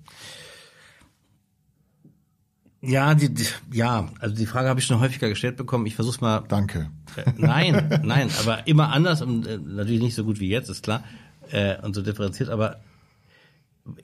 [2.81, 5.87] Ja, die, die, ja, also die Frage habe ich schon häufiger gestellt bekommen.
[5.87, 6.45] Ich versuche mal.
[6.49, 6.91] Danke.
[7.17, 10.85] Äh, nein, nein, aber immer anders und äh, natürlich nicht so gut wie jetzt, ist
[10.85, 11.03] klar
[11.51, 12.51] äh, und so differenziert.
[12.51, 12.81] Aber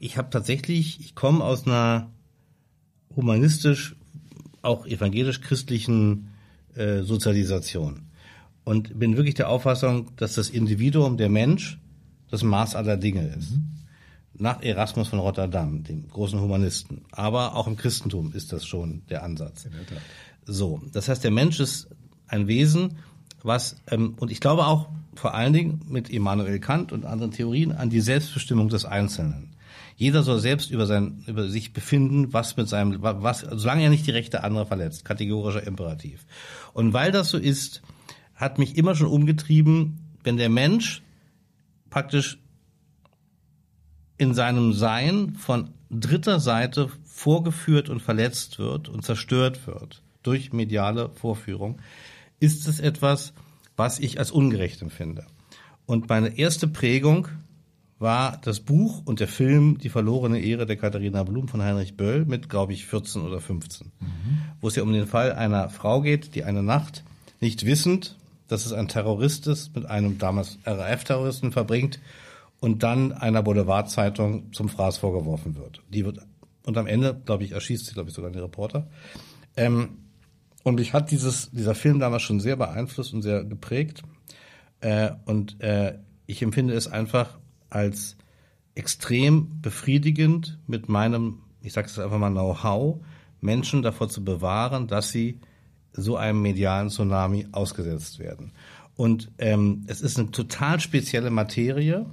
[0.01, 2.11] ich habe tatsächlich, ich komme aus einer
[3.15, 3.95] humanistisch,
[4.63, 6.31] auch evangelisch-christlichen
[6.75, 8.07] äh, Sozialisation
[8.65, 11.79] und bin wirklich der Auffassung, dass das Individuum, der Mensch,
[12.31, 13.53] das Maß aller Dinge ist.
[13.53, 13.74] Mhm.
[14.37, 17.03] Nach Erasmus von Rotterdam, dem großen Humanisten.
[17.13, 19.69] Aber auch im Christentum ist das schon der Ansatz.
[20.45, 21.89] So, das heißt, der Mensch ist
[22.27, 22.97] ein Wesen,
[23.43, 27.73] was, ähm, und ich glaube auch vor allen Dingen mit Immanuel Kant und anderen Theorien
[27.73, 29.55] an die Selbstbestimmung des Einzelnen.
[29.97, 34.07] Jeder soll selbst über sein, über sich befinden, was mit seinem, was, solange er nicht
[34.07, 35.05] die Rechte anderer verletzt.
[35.05, 36.27] Kategorischer Imperativ.
[36.73, 37.83] Und weil das so ist,
[38.35, 41.03] hat mich immer schon umgetrieben, wenn der Mensch
[41.91, 42.39] praktisch
[44.17, 51.11] in seinem Sein von dritter Seite vorgeführt und verletzt wird und zerstört wird durch mediale
[51.11, 51.81] Vorführung,
[52.41, 53.33] ist es etwas,
[53.77, 55.27] was ich als ungerecht empfinde.
[55.87, 57.29] Und meine erste Prägung
[57.99, 62.25] war das Buch und der Film Die verlorene Ehre der Katharina Blum von Heinrich Böll
[62.25, 64.09] mit, glaube ich, 14 oder 15, mhm.
[64.61, 67.05] wo es ja um den Fall einer Frau geht, die eine Nacht
[67.41, 68.17] nicht wissend,
[68.49, 71.99] dass es ein Terrorist ist, mit einem damals RAF-Terroristen verbringt
[72.65, 75.83] und dann einer Boulevardzeitung zum Fraß vorgeworfen wird.
[75.91, 76.21] Die wird
[76.65, 78.89] und am Ende, glaube ich, erschießt sie, glaube ich, sogar den Reporter.
[79.55, 79.99] Ähm,
[80.63, 84.03] und mich hat dieses, dieser Film damals schon sehr beeinflusst und sehr geprägt.
[84.81, 88.17] Äh, und äh, ich empfinde es einfach als
[88.75, 93.05] extrem befriedigend, mit meinem, ich sage es einfach mal, Know-how,
[93.43, 95.39] Menschen davor zu bewahren, dass sie
[95.93, 98.53] so einem medialen Tsunami ausgesetzt werden.
[98.97, 102.07] Und ähm, es ist eine total spezielle Materie.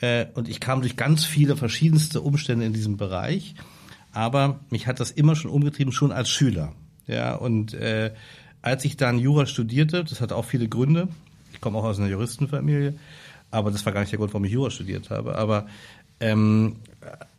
[0.00, 3.54] Äh, und ich kam durch ganz viele verschiedenste Umstände in diesem Bereich.
[4.12, 6.72] Aber mich hat das immer schon umgetrieben, schon als Schüler.
[7.06, 8.12] Ja, und äh,
[8.62, 11.08] als ich dann Jura studierte, das hat auch viele Gründe.
[11.52, 12.94] Ich komme auch aus einer Juristenfamilie,
[13.50, 15.36] aber das war gar nicht der Grund, warum ich Jura studiert habe.
[15.36, 15.66] Aber
[16.20, 16.76] ähm,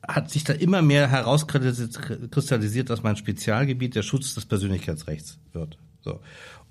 [0.07, 5.77] hat sich da immer mehr herauskristallisiert, dass mein Spezialgebiet der Schutz des Persönlichkeitsrechts wird.
[6.01, 6.19] So.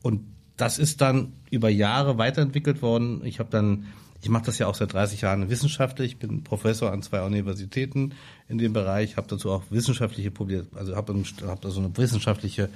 [0.02, 0.20] Und
[0.56, 3.24] das ist dann über Jahre weiterentwickelt worden.
[3.24, 3.86] Ich habe dann,
[4.24, 8.14] ich mache das ja auch seit 30 Jahren wissenschaftlich, ich bin Professor an zwei Universitäten
[8.48, 10.32] in dem Bereich, habe dazu auch wissenschaftliche
[10.74, 11.14] also habe
[11.46, 12.70] hab so eine wissenschaftliche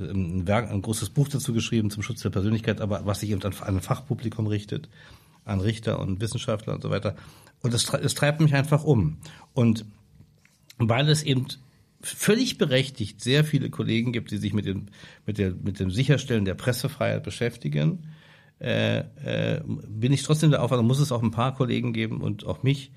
[0.00, 3.30] ähm, ein, Werk, ein großes Buch dazu geschrieben zum Schutz der Persönlichkeit, aber was sich
[3.30, 4.88] eben an ein Fachpublikum richtet,
[5.44, 7.14] an Richter und Wissenschaftler und so weiter.
[7.62, 9.18] Und es, es treibt mich einfach um.
[9.54, 9.84] Und
[10.78, 11.46] weil es eben
[12.00, 14.86] völlig berechtigt sehr viele Kollegen gibt, die sich mit dem,
[15.24, 18.08] mit der, mit dem Sicherstellen der Pressefreiheit beschäftigen,
[18.60, 22.46] äh, äh, bin ich trotzdem der Auffassung, muss es auch ein paar Kollegen geben und
[22.46, 22.92] auch mich,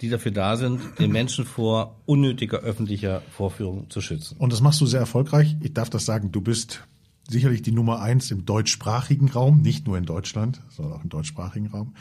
[0.00, 4.36] die dafür da sind, den Menschen vor unnötiger öffentlicher Vorführung zu schützen.
[4.38, 5.56] Und das machst du sehr erfolgreich.
[5.60, 6.86] Ich darf das sagen, du bist
[7.28, 11.68] sicherlich die Nummer eins im deutschsprachigen Raum, nicht nur in Deutschland, sondern auch im deutschsprachigen
[11.68, 11.94] Raum.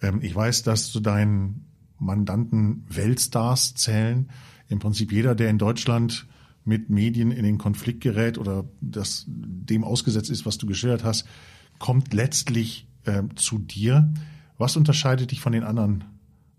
[0.00, 1.66] Ähm, ich weiß, dass zu deinen
[1.98, 4.30] Mandanten Weltstars zählen.
[4.68, 6.26] Im Prinzip jeder, der in Deutschland
[6.64, 11.26] mit Medien in den Konflikt gerät oder das dem ausgesetzt ist, was du geschildert hast,
[11.82, 14.14] kommt letztlich äh, zu dir.
[14.56, 16.04] Was unterscheidet dich von den anderen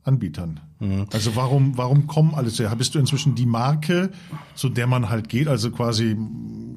[0.03, 0.59] Anbietern.
[0.79, 1.07] Mhm.
[1.13, 2.75] Also warum, warum kommen alles her?
[2.75, 4.11] Bist du inzwischen die Marke,
[4.53, 5.47] zu der man halt geht?
[5.47, 6.17] Also quasi,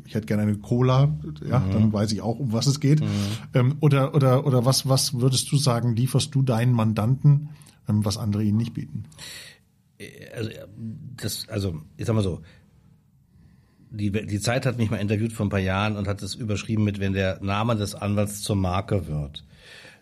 [0.04, 1.12] ich hätte gerne eine Cola,
[1.48, 1.72] ja, mhm.
[1.72, 3.00] dann weiß ich auch, um was es geht.
[3.00, 3.06] Mhm.
[3.52, 7.48] Ähm, oder, oder, oder was, was würdest du sagen, lieferst du deinen Mandanten,
[7.88, 9.04] ähm, was andere ihnen nicht bieten?
[10.32, 10.50] Also,
[11.16, 12.42] das, also, ich sag mal so,
[13.90, 16.84] die, die Zeit hat mich mal interviewt vor ein paar Jahren und hat es überschrieben
[16.84, 19.44] mit, wenn der Name des Anwalts zur Marke wird.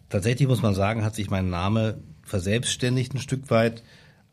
[0.08, 3.82] Tatsächlich muss man sagen, hat sich mein Name verselbstständigt ein Stück weit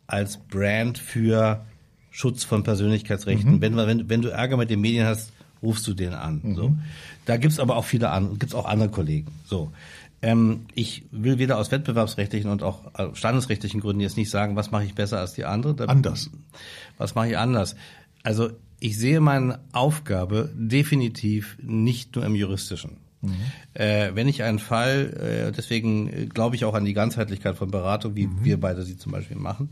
[0.08, 1.66] als Brand für
[2.10, 3.56] Schutz von Persönlichkeitsrechten.
[3.56, 3.62] Mhm.
[3.62, 6.42] Wenn, wenn, wenn du Ärger mit den Medien hast, rufst du den an.
[6.44, 6.56] Mhm.
[6.56, 6.76] So.
[7.26, 9.32] Da gibt's aber auch viele an, gibt's auch andere Kollegen.
[9.46, 9.72] So.
[10.22, 14.84] Ähm, ich will weder aus wettbewerbsrechtlichen und auch standesrechtlichen Gründen jetzt nicht sagen, was mache
[14.84, 15.74] ich besser als die andere.
[15.74, 16.30] Da, anders.
[16.98, 17.76] Was mache ich anders?
[18.24, 22.98] Also ich sehe meine Aufgabe definitiv nicht nur im juristischen.
[23.22, 23.36] Mhm.
[23.76, 27.70] Äh, wenn ich einen Fall, äh, deswegen äh, glaube ich auch an die Ganzheitlichkeit von
[27.70, 28.44] Beratung, wie mhm.
[28.44, 29.70] wir beide sie zum Beispiel machen.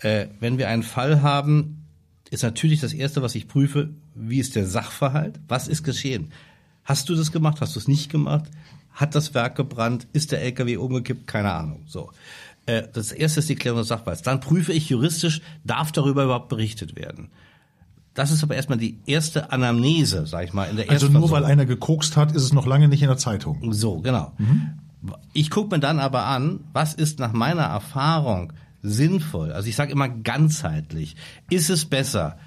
[0.00, 1.86] Äh, wenn wir einen Fall haben,
[2.30, 5.38] ist natürlich das Erste, was ich prüfe, wie ist der Sachverhalt?
[5.46, 6.32] Was ist geschehen?
[6.82, 7.60] Hast du das gemacht?
[7.60, 8.50] Hast du es nicht gemacht?
[8.90, 10.08] Hat das Werk gebrannt?
[10.12, 11.28] Ist der LKW umgekippt?
[11.28, 11.84] Keine Ahnung.
[11.86, 12.10] So.
[12.66, 14.22] Äh, das erste ist die Klärung des Sachverhalts.
[14.22, 17.30] Dann prüfe ich juristisch, darf darüber überhaupt berichtet werden?
[18.14, 21.30] Das ist aber erstmal die erste Anamnese, sag ich mal, in der ersten Also nur
[21.32, 23.72] weil einer gekokst hat, ist es noch lange nicht in der Zeitung.
[23.72, 24.32] So, genau.
[24.38, 24.78] Mhm.
[25.32, 29.52] Ich gucke mir dann aber an, was ist nach meiner Erfahrung sinnvoll?
[29.52, 31.16] Also ich sage immer ganzheitlich.
[31.50, 32.38] Ist es besser,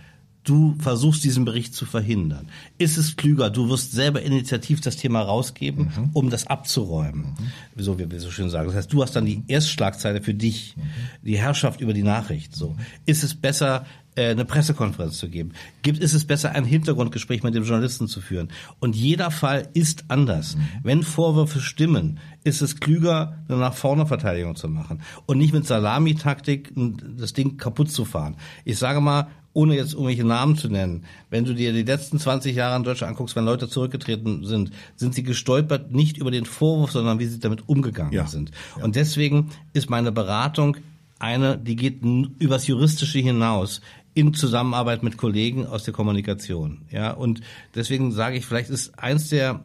[0.48, 2.48] du versuchst diesen Bericht zu verhindern?
[2.78, 6.10] Ist es klüger, du wirst selber initiativ das Thema rausgeben, mhm.
[6.14, 7.36] um das abzuräumen?
[7.38, 7.82] Mhm.
[7.82, 8.68] So wie wir so schön sagen.
[8.68, 10.82] Das heißt, du hast dann die Erstschlagzeile für dich, mhm.
[11.24, 12.56] die Herrschaft über die Nachricht.
[12.56, 12.76] So.
[13.06, 15.52] Ist es besser, äh, eine Pressekonferenz zu geben?
[15.82, 18.50] Gibt ist es besser, ein Hintergrundgespräch mit dem Journalisten zu führen?
[18.80, 20.56] Und jeder Fall ist anders.
[20.56, 20.62] Mhm.
[20.84, 25.68] Wenn Vorwürfe stimmen, ist es klüger, eine nach vorne Verteidigung zu machen und nicht mit
[25.68, 26.74] Salamitaktik
[27.18, 28.38] das Ding kaputt zu fahren.
[28.64, 29.28] Ich sage mal,
[29.58, 33.14] ohne jetzt irgendwelche Namen zu nennen, wenn du dir die letzten 20 Jahre in Deutschland
[33.14, 37.40] anguckst, wenn Leute zurückgetreten sind, sind sie gestolpert nicht über den Vorwurf, sondern wie sie
[37.40, 38.28] damit umgegangen ja.
[38.28, 38.52] sind.
[38.78, 38.84] Ja.
[38.84, 40.78] Und deswegen ist meine Beratung
[41.18, 42.04] eine, die geht
[42.38, 43.82] übers Juristische hinaus
[44.14, 46.82] in Zusammenarbeit mit Kollegen aus der Kommunikation.
[46.92, 47.42] Ja, und
[47.74, 49.64] deswegen sage ich, vielleicht ist eins der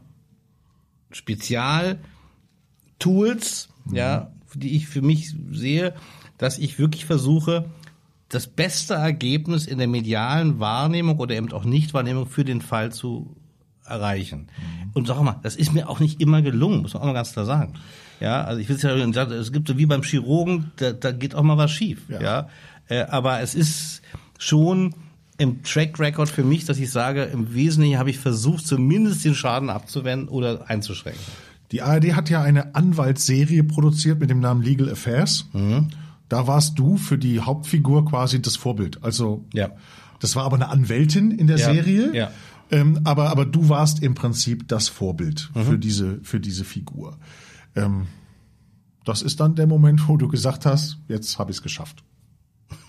[1.10, 1.98] Spezialtools,
[3.84, 3.94] mhm.
[3.94, 5.92] ja, die ich für mich sehe,
[6.38, 7.66] dass ich wirklich versuche,
[8.32, 13.36] das beste Ergebnis in der medialen Wahrnehmung oder eben auch Nichtwahrnehmung für den Fall zu
[13.84, 14.48] erreichen.
[14.56, 14.90] Mhm.
[14.94, 17.32] Und sag mal, das ist mir auch nicht immer gelungen, muss man auch mal ganz
[17.32, 17.74] klar sagen.
[18.20, 21.34] Ja, also ich will es ja, es gibt so wie beim Chirurgen, da, da geht
[21.34, 22.08] auch mal was schief.
[22.08, 22.48] Ja, ja?
[22.88, 24.00] Äh, aber es ist
[24.38, 24.94] schon
[25.36, 29.34] im Track Record für mich, dass ich sage, im Wesentlichen habe ich versucht, zumindest den
[29.34, 31.22] Schaden abzuwenden oder einzuschränken.
[31.70, 35.48] Die ARD hat ja eine Anwaltsserie produziert mit dem Namen Legal Affairs.
[35.52, 35.88] Mhm.
[36.32, 39.04] Da warst du für die Hauptfigur quasi das Vorbild.
[39.04, 39.72] Also ja.
[40.18, 41.74] das war aber eine Anwältin in der ja.
[41.74, 42.16] Serie.
[42.16, 42.30] Ja.
[42.70, 45.64] Ähm, aber, aber du warst im Prinzip das Vorbild mhm.
[45.64, 47.18] für diese, für diese Figur.
[47.76, 48.06] Ähm,
[49.04, 52.02] das ist dann der Moment, wo du gesagt hast, jetzt habe ich es geschafft.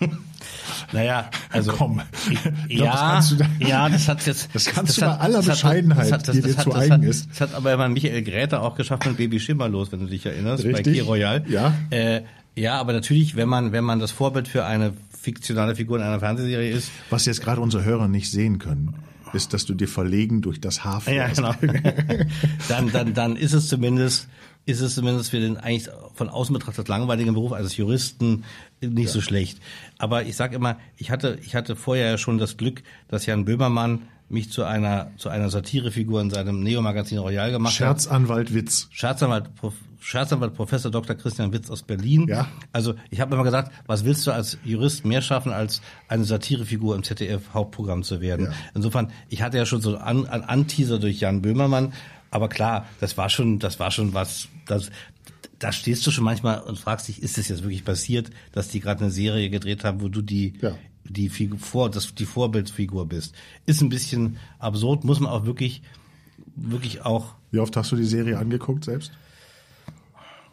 [0.92, 2.00] Naja, also komm.
[2.68, 4.48] Ich, ja, das da, ja, das hat jetzt.
[4.54, 7.30] Das kannst das du bei aller Bescheidenheit, hat, das, die dir zu eigen hat, ist.
[7.30, 10.64] Das hat aber immer Michael Gräter auch geschafft mit Baby Schimmerlos, wenn du dich erinnerst,
[10.64, 10.84] Richtig?
[10.84, 11.44] bei Key Royal.
[11.48, 11.74] Ja.
[11.90, 12.22] Äh,
[12.56, 14.92] ja, aber natürlich, wenn man, wenn man das Vorbild für eine
[15.24, 16.90] fiktionale Figur in einer Fernsehserie ist.
[17.10, 18.94] Was jetzt gerade unsere Hörer nicht sehen können,
[19.34, 21.54] ist, dass du dir verlegen durch das Haar Ja, genau.
[22.68, 24.28] dann, dann, dann ist es zumindest,
[24.66, 28.44] ist es zumindest für den eigentlich von außen betrachtet langweiligen Beruf als Juristen
[28.80, 29.12] nicht ja.
[29.12, 29.58] so schlecht.
[29.98, 33.44] Aber ich sage immer, ich hatte, ich hatte vorher ja schon das Glück, dass Jan
[33.44, 38.54] Böhmermann mich zu einer zu einer Satirefigur in seinem Neo-Magazin Royal gemacht Scherzanwalt hat.
[38.54, 38.88] Witz.
[38.90, 39.50] Scherzanwalt
[40.04, 41.16] Scherzanwalt Professor Dr.
[41.16, 42.26] Christian Witz aus Berlin.
[42.28, 42.46] Ja.
[42.72, 46.94] Also ich habe immer gesagt, was willst du als Jurist mehr schaffen, als eine Satirefigur
[46.94, 48.46] im ZDF-Hauptprogramm zu werden?
[48.46, 48.52] Ja.
[48.74, 51.94] Insofern, ich hatte ja schon so einen Anteaser durch Jan Böhmermann,
[52.30, 54.90] aber klar, das war schon, das war schon was, das,
[55.58, 58.80] da stehst du schon manchmal und fragst dich, ist das jetzt wirklich passiert, dass die
[58.80, 63.06] gerade eine Serie gedreht haben, wo du die ja die Figur, vor, das, die Vorbildfigur
[63.06, 63.34] bist.
[63.66, 65.82] Ist ein bisschen absurd, muss man auch wirklich,
[66.56, 67.34] wirklich auch.
[67.50, 69.12] Wie oft hast du die Serie angeguckt selbst?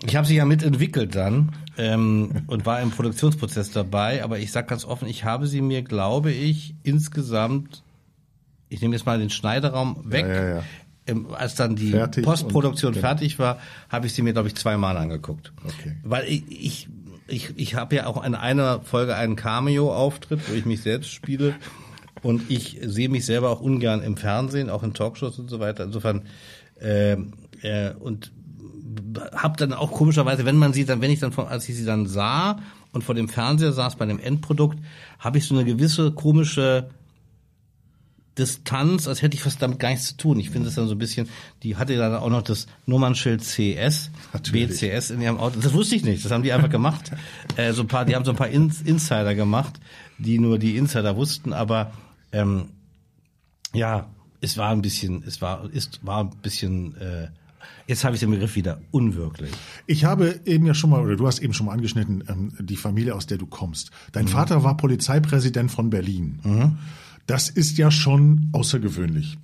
[0.06, 4.68] Ich habe sie ja mitentwickelt dann ähm, und war im Produktionsprozess dabei, aber ich sag
[4.68, 7.84] ganz offen, ich habe sie mir, glaube ich, insgesamt,
[8.70, 10.64] ich nehme jetzt mal den Schneideraum weg, ja, ja, ja.
[11.08, 13.08] Ähm, als dann die fertig Postproduktion genau.
[13.08, 13.60] fertig war,
[13.90, 15.52] habe ich sie mir, glaube ich, zweimal angeguckt.
[15.66, 15.98] Okay.
[16.04, 16.90] Weil ich, ich
[17.32, 21.56] ich, ich habe ja auch in einer Folge einen Cameo-Auftritt, wo ich mich selbst spiele.
[22.22, 25.84] Und ich sehe mich selber auch ungern im Fernsehen, auch in Talkshows und so weiter.
[25.84, 26.24] Insofern
[26.80, 27.14] äh,
[27.62, 28.32] äh, und
[29.36, 31.86] habe dann auch komischerweise, wenn man sie dann, wenn ich dann von, als ich sie
[31.86, 32.60] dann sah
[32.91, 34.78] und vor dem Fernseher saß bei dem Endprodukt,
[35.19, 36.89] habe ich so eine gewisse komische
[38.38, 40.39] Distanz, als hätte ich was damit gar nichts zu tun.
[40.39, 41.28] Ich finde es dann so ein bisschen,
[41.63, 44.80] die hatte dann auch noch das Nummernschild CS, Natürlich.
[44.80, 45.60] BCS in ihrem Auto.
[45.60, 47.12] Das wusste ich nicht, das haben die einfach gemacht.
[47.58, 49.80] äh, so ein paar, die haben so ein paar Ins Insider gemacht,
[50.17, 51.91] die nur die Insider wussten, aber
[52.32, 52.69] ähm,
[53.74, 54.08] ja,
[54.39, 57.28] es war ein bisschen, es war, ist, war ein bisschen äh,
[57.88, 59.52] Jetzt habe ich den Begriff wieder unwirklich.
[59.88, 62.76] Ich habe eben ja schon mal, oder du hast eben schon mal angeschnitten, ähm, die
[62.76, 63.91] Familie, aus der du kommst.
[64.12, 64.30] Dein mhm.
[64.30, 66.39] Vater war Polizeipräsident von Berlin.
[66.43, 66.78] Mhm.
[67.28, 69.38] Das ist ja schon außergewöhnlich.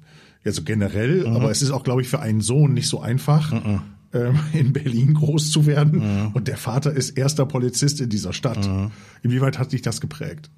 [0.46, 1.36] Also generell, mhm.
[1.36, 3.82] aber es ist auch, glaube ich, für einen Sohn nicht so einfach, mhm.
[4.14, 6.00] ähm, in Berlin groß zu werden.
[6.00, 6.32] Mhm.
[6.34, 8.66] Und der Vater ist erster Polizist in dieser Stadt.
[8.66, 8.92] Mhm.
[9.24, 10.50] Inwieweit hat dich das geprägt?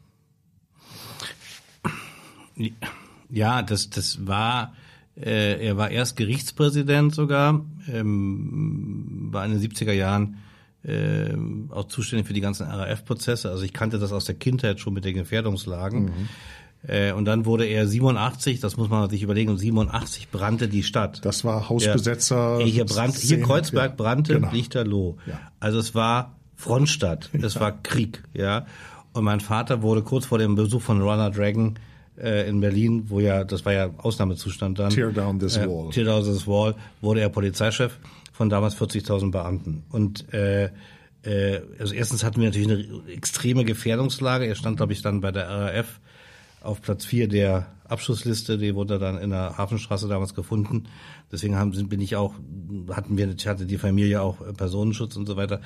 [3.29, 4.73] Ja, das, das war,
[5.21, 10.37] äh, er war erst Gerichtspräsident sogar, ähm, war in den 70er Jahren
[10.83, 11.33] äh,
[11.69, 13.49] auch zuständig für die ganzen RAF-Prozesse.
[13.49, 16.03] Also ich kannte das aus der Kindheit schon mit den Gefährdungslagen.
[16.03, 16.29] Mhm.
[16.87, 21.25] Äh, und dann wurde er 87, das muss man sich überlegen, 87 brannte die Stadt.
[21.25, 22.59] Das war Hausbesetzer.
[22.61, 24.51] Ja, hier brannte, hier Kreuzberg brannte, genau.
[24.51, 25.17] Lichterloh.
[25.25, 25.39] Ja.
[25.59, 27.61] Also es war Frontstadt, es ja.
[27.61, 28.65] war Krieg, ja.
[29.11, 31.77] Und mein Vater wurde kurz vor dem Besuch von Ronald Reagan
[32.21, 34.89] äh, in Berlin, wo ja, das war ja Ausnahmezustand dann.
[34.89, 35.89] Tear down this äh, wall.
[35.91, 37.97] Tear down this wall, wurde er Polizeichef
[38.31, 39.83] von damals 40.000 Beamten.
[39.89, 40.69] Und äh,
[41.23, 44.45] äh, also erstens hatten wir natürlich eine extreme Gefährdungslage.
[44.45, 45.99] Er stand, glaube ich, dann bei der RAF
[46.61, 50.85] auf Platz vier der Abschussliste, die wurde dann in der Hafenstraße damals gefunden.
[51.31, 52.35] Deswegen haben, bin ich auch,
[52.91, 55.61] hatten wir, hatte die Familie auch Personenschutz und so weiter.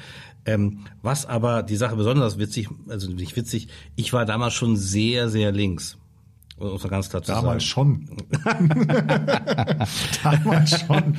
[0.45, 5.29] Ähm, was aber die Sache besonders witzig, also nicht witzig, ich war damals schon sehr,
[5.29, 5.97] sehr links.
[6.57, 8.05] Um ganz klar Damals sagen.
[8.05, 8.17] schon.
[10.23, 11.15] Damals schon.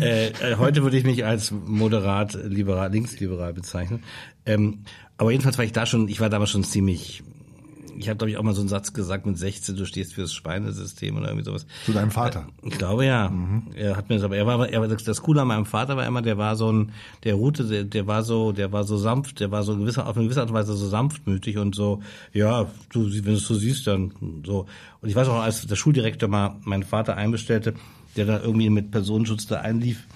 [0.00, 4.04] äh, äh, heute würde ich mich als moderat liberal, linksliberal bezeichnen.
[4.44, 4.84] Ähm,
[5.16, 7.22] aber jedenfalls war ich da schon, ich war damals schon ziemlich
[7.98, 10.34] ich habe, glaube ich, auch mal so einen Satz gesagt mit 16, du stehst fürs
[10.34, 11.66] Schweinesystem oder irgendwie sowas.
[11.84, 12.48] Zu deinem Vater?
[12.62, 13.28] Äh, ich glaube ja.
[13.28, 13.68] Mhm.
[13.74, 16.06] Er hat mir das, aber er war, er war das Coole an meinem Vater war
[16.06, 16.92] immer, der war so ein,
[17.24, 20.16] der Route, der, der war so, der war so sanft, der war so gewisser, auf
[20.16, 23.54] eine gewisse Art und Weise so sanftmütig und so, ja, du, wenn du es so
[23.54, 24.12] siehst, dann
[24.44, 24.66] so.
[25.00, 27.74] Und ich weiß auch, als der Schuldirektor mal meinen Vater einbestellte,
[28.16, 30.06] der da irgendwie mit Personenschutz da einlief,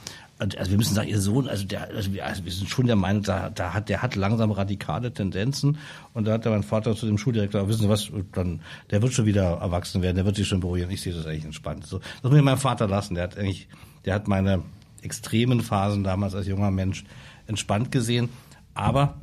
[0.41, 2.97] also wir müssen sagen, ihr Sohn, also der, also wir, also wir sind schon der
[2.97, 5.79] Meinung, da, da hat, der hat langsam radikale Tendenzen.
[6.15, 8.61] Und da hat der mein Vater zu dem Schuldirektor, wissen Sie was, dann,
[8.91, 10.91] der wird schon wieder erwachsen werden, der wird sich schon beruhigen.
[10.91, 11.87] Ich sehe das eigentlich entspannt.
[11.87, 13.15] So, das muss ich meinem Vater lassen.
[13.15, 13.69] Der hat eigentlich,
[14.07, 14.63] der hat meine
[15.03, 17.05] extremen Phasen damals als junger Mensch
[17.47, 18.31] entspannt gesehen.
[18.73, 19.21] Aber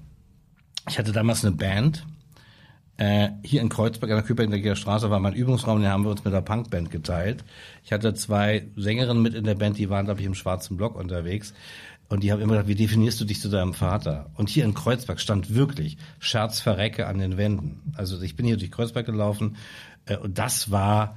[0.87, 2.05] ich hatte damals eine Band,
[2.97, 6.23] äh, hier in Kreuzberg an der Küperinger Straße war mein Übungsraum, den haben wir uns
[6.23, 7.43] mit der Punkband geteilt.
[7.83, 10.95] Ich hatte zwei Sängerinnen mit in der Band, die waren, glaube ich, im schwarzen Block
[10.95, 11.53] unterwegs.
[12.09, 14.31] Und die haben immer gesagt, wie definierst du dich zu deinem Vater?
[14.35, 17.93] Und hier in Kreuzberg stand wirklich Scherzverrecke an den Wänden.
[17.95, 19.57] Also ich bin hier durch Kreuzberg gelaufen
[20.05, 21.15] äh, und das war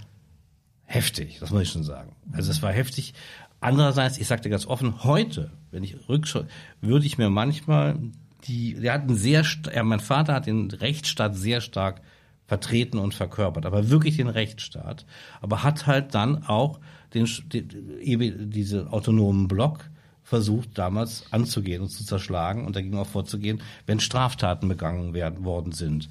[0.85, 2.15] heftig, das muss ich schon sagen.
[2.33, 3.15] Also es war heftig.
[3.61, 6.49] Andererseits, ich sagte ganz offen, heute, wenn ich rückschaue,
[6.81, 7.97] würde ich mir manchmal
[8.45, 12.01] die, der hat einen sehr, ja, mein Vater hat den Rechtsstaat sehr stark
[12.47, 15.07] vertreten und verkörpert, aber wirklich den Rechtsstaat,
[15.41, 16.81] aber hat halt dann auch
[17.15, 19.89] den, den diese autonomen Block
[20.25, 25.73] versucht damals anzugehen und zu zerschlagen und dagegen auch vorzugehen, wenn Straftaten begangen werden worden
[25.73, 26.09] sind.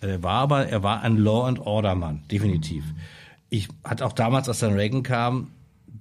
[0.00, 2.84] Er war aber, er war ein Law and Order Mann, definitiv.
[3.48, 5.48] Ich hatte auch damals, als dann Reagan kam,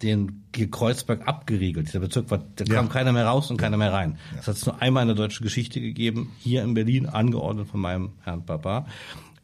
[0.02, 1.88] den Kreuzberg abgeriegelt.
[1.88, 4.18] Dieser Bezirk war, da kam keiner mehr raus und keiner mehr rein.
[4.32, 4.38] Ja.
[4.38, 7.80] Das hat es nur einmal in der deutschen Geschichte gegeben, hier in Berlin, angeordnet von
[7.80, 8.88] meinem Herrn Papa.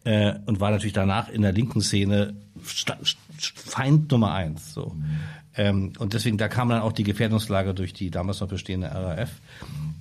[0.03, 2.33] Äh, und war natürlich danach in der linken Szene
[2.63, 4.73] Feind Nummer eins.
[4.73, 4.95] So.
[4.95, 5.19] Mhm.
[5.55, 9.29] Ähm, und deswegen, da kam dann auch die Gefährdungslage durch die damals noch bestehende RAF.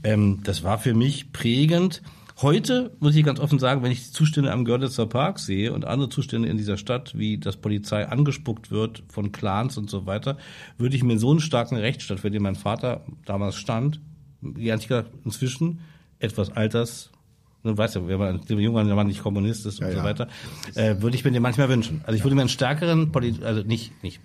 [0.02, 2.02] Ähm, das war für mich prägend.
[2.42, 5.84] Heute muss ich ganz offen sagen, wenn ich die Zustände am Görlitzer Park sehe und
[5.84, 10.38] andere Zustände in dieser Stadt, wie das Polizei angespuckt wird von Clans und so weiter,
[10.78, 14.00] würde ich mir so einen starken Rechtsstaat, für den mein Vater damals stand,
[14.56, 15.80] ehrlich gesagt inzwischen
[16.18, 17.10] etwas alters
[17.62, 20.28] du weißt ja, wenn man der Mann nicht Kommunist ist und ja, so weiter,
[20.74, 22.00] äh, würde ich mir den manchmal wünschen.
[22.04, 24.20] Also ich würde mir einen stärkeren Poli also nicht nicht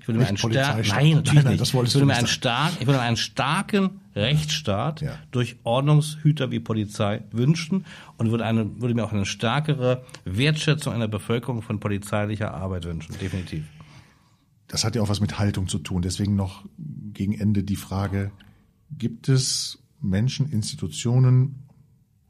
[0.00, 1.62] ich würde mir einen starken nein, natürlich nein, nein, nicht.
[1.62, 5.18] ich würde mir einen stark ich würde mir einen starken Rechtsstaat ja.
[5.30, 11.08] durch Ordnungshüter wie Polizei wünschen und würde eine würde mir auch eine stärkere Wertschätzung einer
[11.08, 13.64] Bevölkerung von polizeilicher Arbeit wünschen, definitiv.
[14.68, 16.02] Das hat ja auch was mit Haltung zu tun.
[16.02, 18.30] Deswegen noch gegen Ende die Frage:
[18.90, 21.63] Gibt es Menschen, Institutionen,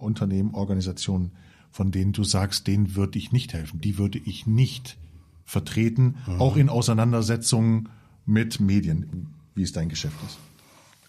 [0.05, 1.33] Unternehmen, Organisationen,
[1.71, 4.97] von denen du sagst, denen würde ich nicht helfen, die würde ich nicht
[5.45, 6.41] vertreten, mhm.
[6.41, 7.89] auch in Auseinandersetzungen
[8.27, 10.39] mit Medien, wie es dein Geschäft ist?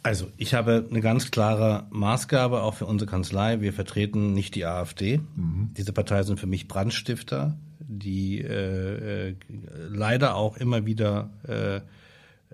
[0.04, 3.62] Also, ich habe eine ganz klare Maßgabe auch für unsere Kanzlei.
[3.62, 5.20] Wir vertreten nicht die AfD.
[5.36, 5.72] Mhm.
[5.76, 9.36] Diese Partei sind für mich Brandstifter, die äh, äh,
[9.90, 11.82] leider auch immer wieder äh,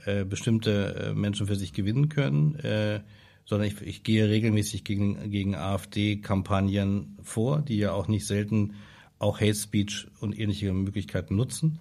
[0.06, 2.56] äh, bestimmte äh, Menschen für sich gewinnen können.
[3.52, 8.76] Sondern ich, ich gehe regelmäßig gegen, gegen AfD-Kampagnen vor, die ja auch nicht selten
[9.20, 11.78] auch Hate Speech und ähnliche Möglichkeiten nutzen.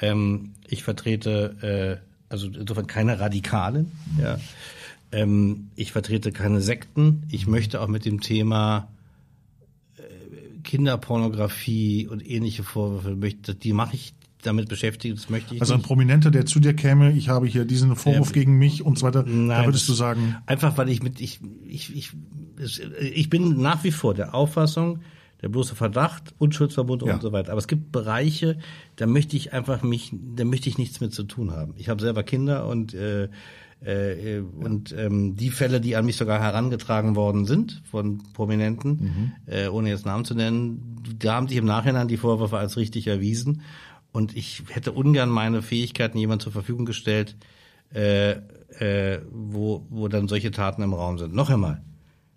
[0.00, 3.92] Ähm, ich vertrete äh, also insofern keine Radikalen.
[4.18, 4.40] Ja.
[5.12, 7.24] Ähm, ich vertrete keine Sekten.
[7.30, 8.88] Ich möchte auch mit dem Thema
[9.98, 10.02] äh,
[10.62, 13.14] Kinderpornografie und ähnliche Vorwürfe,
[13.54, 14.14] die mache ich
[14.46, 15.86] damit beschäftigt, das möchte ich Also ein nicht.
[15.86, 19.06] Prominenter, der zu dir käme, ich habe hier diesen Vorwurf ja, gegen mich und so
[19.06, 20.36] weiter, nein, da würdest du sagen...
[20.46, 22.12] Einfach, weil ich mit, ich, ich, ich,
[23.00, 25.00] ich bin nach wie vor der Auffassung,
[25.42, 27.14] der bloße Verdacht, Unschuldsverbund ja.
[27.14, 27.52] und so weiter.
[27.52, 28.58] Aber es gibt Bereiche,
[28.96, 31.74] da möchte ich einfach mich, da möchte ich nichts mit zu tun haben.
[31.76, 33.28] Ich habe selber Kinder und äh,
[33.84, 39.32] äh, und ähm, die Fälle, die an mich sogar herangetragen worden sind von Prominenten, mhm.
[39.46, 43.06] äh, ohne jetzt Namen zu nennen, da haben sich im Nachhinein die Vorwürfe als richtig
[43.06, 43.60] erwiesen.
[44.14, 47.36] Und ich hätte ungern meine Fähigkeiten jemand zur Verfügung gestellt,
[47.92, 48.36] äh,
[48.78, 51.34] äh, wo, wo dann solche Taten im Raum sind.
[51.34, 51.82] Noch einmal,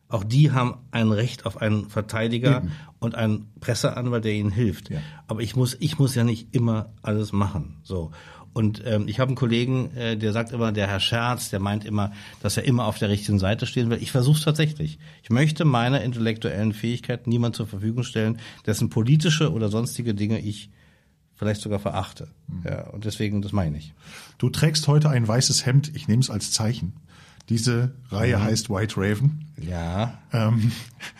[0.09, 2.71] auch die haben ein Recht auf einen Verteidiger Eben.
[2.97, 4.89] und einen Presseanwalt, der ihnen hilft.
[4.89, 5.01] Ja.
[5.27, 7.77] Aber ich muss, ich muss ja nicht immer alles machen.
[7.83, 8.09] So.
[8.53, 11.85] Und ähm, ich habe einen Kollegen, äh, der sagt immer, der Herr Scherz, der meint
[11.85, 12.11] immer,
[12.41, 14.01] dass er immer auf der richtigen Seite stehen will.
[14.01, 14.97] Ich versuche es tatsächlich.
[15.21, 20.71] Ich möchte meine intellektuellen Fähigkeiten niemand zur Verfügung stellen, dessen politische oder sonstige Dinge ich
[21.37, 22.27] vielleicht sogar verachte.
[22.47, 22.63] Mhm.
[22.65, 23.93] Ja, und deswegen, das meine ich.
[24.37, 26.93] Du trägst heute ein weißes Hemd, ich nehme es als Zeichen.
[27.47, 28.43] Diese Reihe mhm.
[28.43, 29.45] heißt White Raven.
[29.61, 30.17] Ja.
[30.33, 30.71] Ähm,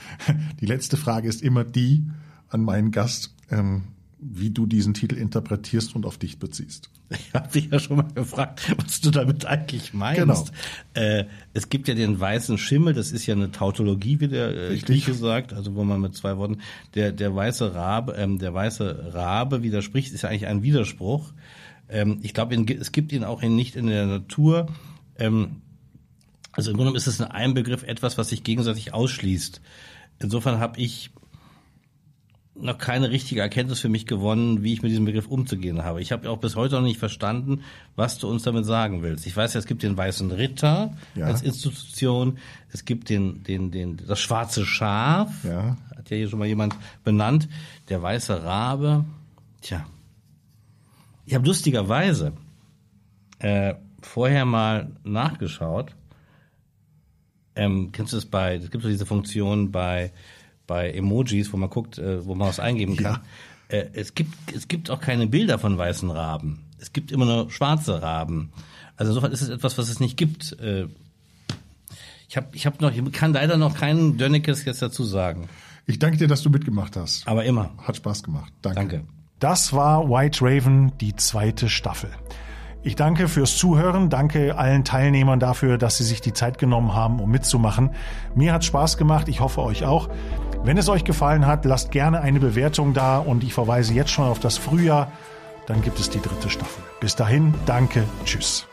[0.60, 2.06] die letzte Frage ist immer die
[2.50, 3.84] an meinen Gast, ähm,
[4.20, 6.90] wie du diesen Titel interpretierst und auf dich beziehst.
[7.18, 10.20] Ich habe dich ja schon mal gefragt, was du damit eigentlich meinst.
[10.20, 10.46] Genau.
[10.94, 14.78] Äh, es gibt ja den weißen Schimmel, das ist ja eine Tautologie, wie der äh,
[14.78, 16.60] Grieche sagt, also wo man mit zwei Worten,
[16.96, 21.32] der, der weiße Rabe, ähm, der weiße Rabe widerspricht, ist ja eigentlich ein Widerspruch.
[21.90, 24.68] Ähm, ich glaube, es gibt ihn auch in, nicht in der Natur.
[25.18, 25.62] Ähm,
[26.52, 29.62] also im Grunde ist es in einem Begriff etwas, was sich gegenseitig ausschließt.
[30.20, 31.12] Insofern habe ich
[32.60, 36.02] noch keine richtige Erkenntnis für mich gewonnen, wie ich mit diesem Begriff umzugehen habe.
[36.02, 37.62] Ich habe auch bis heute noch nicht verstanden,
[37.96, 39.28] was du uns damit sagen willst.
[39.28, 41.26] Ich weiß ja, es gibt den weißen Ritter ja.
[41.26, 42.38] als Institution,
[42.72, 45.78] es gibt den, den, den, das schwarze Schaf, ja.
[45.96, 47.48] hat ja hier schon mal jemand benannt,
[47.90, 49.06] der weiße Rabe.
[49.62, 49.86] Tja,
[51.26, 52.34] ich habe lustigerweise
[53.40, 55.96] äh, vorher mal nachgeschaut.
[57.56, 60.14] Ähm, kennst du das bei, es gibt so diese Funktion bei
[60.68, 63.22] bei Emojis, wo man guckt, äh, wo man was eingeben kann.
[63.70, 63.78] Ja.
[63.78, 66.66] Äh, es gibt es gibt auch keine Bilder von weißen Raben.
[66.80, 68.52] Es gibt immer nur schwarze Raben.
[68.96, 70.58] Also insofern ist es etwas, was es nicht gibt.
[70.60, 70.88] Äh,
[72.30, 75.50] ich habe ich hab noch ich kann leider noch keinen Dönnekes jetzt dazu sagen.
[75.86, 77.28] Ich danke dir, dass du mitgemacht hast.
[77.28, 77.72] Aber immer.
[77.84, 78.52] Hat Spaß gemacht.
[78.62, 78.76] Danke.
[78.76, 79.04] Danke.
[79.40, 82.10] Das war White Raven, die zweite Staffel.
[82.84, 87.20] Ich danke fürs Zuhören, danke allen Teilnehmern dafür, dass sie sich die Zeit genommen haben,
[87.20, 87.92] um mitzumachen.
[88.34, 90.10] Mir hat Spaß gemacht, ich hoffe euch auch.
[90.68, 94.26] Wenn es euch gefallen hat, lasst gerne eine Bewertung da und ich verweise jetzt schon
[94.26, 95.14] auf das Frühjahr.
[95.66, 96.84] Dann gibt es die dritte Staffel.
[97.00, 98.68] Bis dahin, danke, tschüss.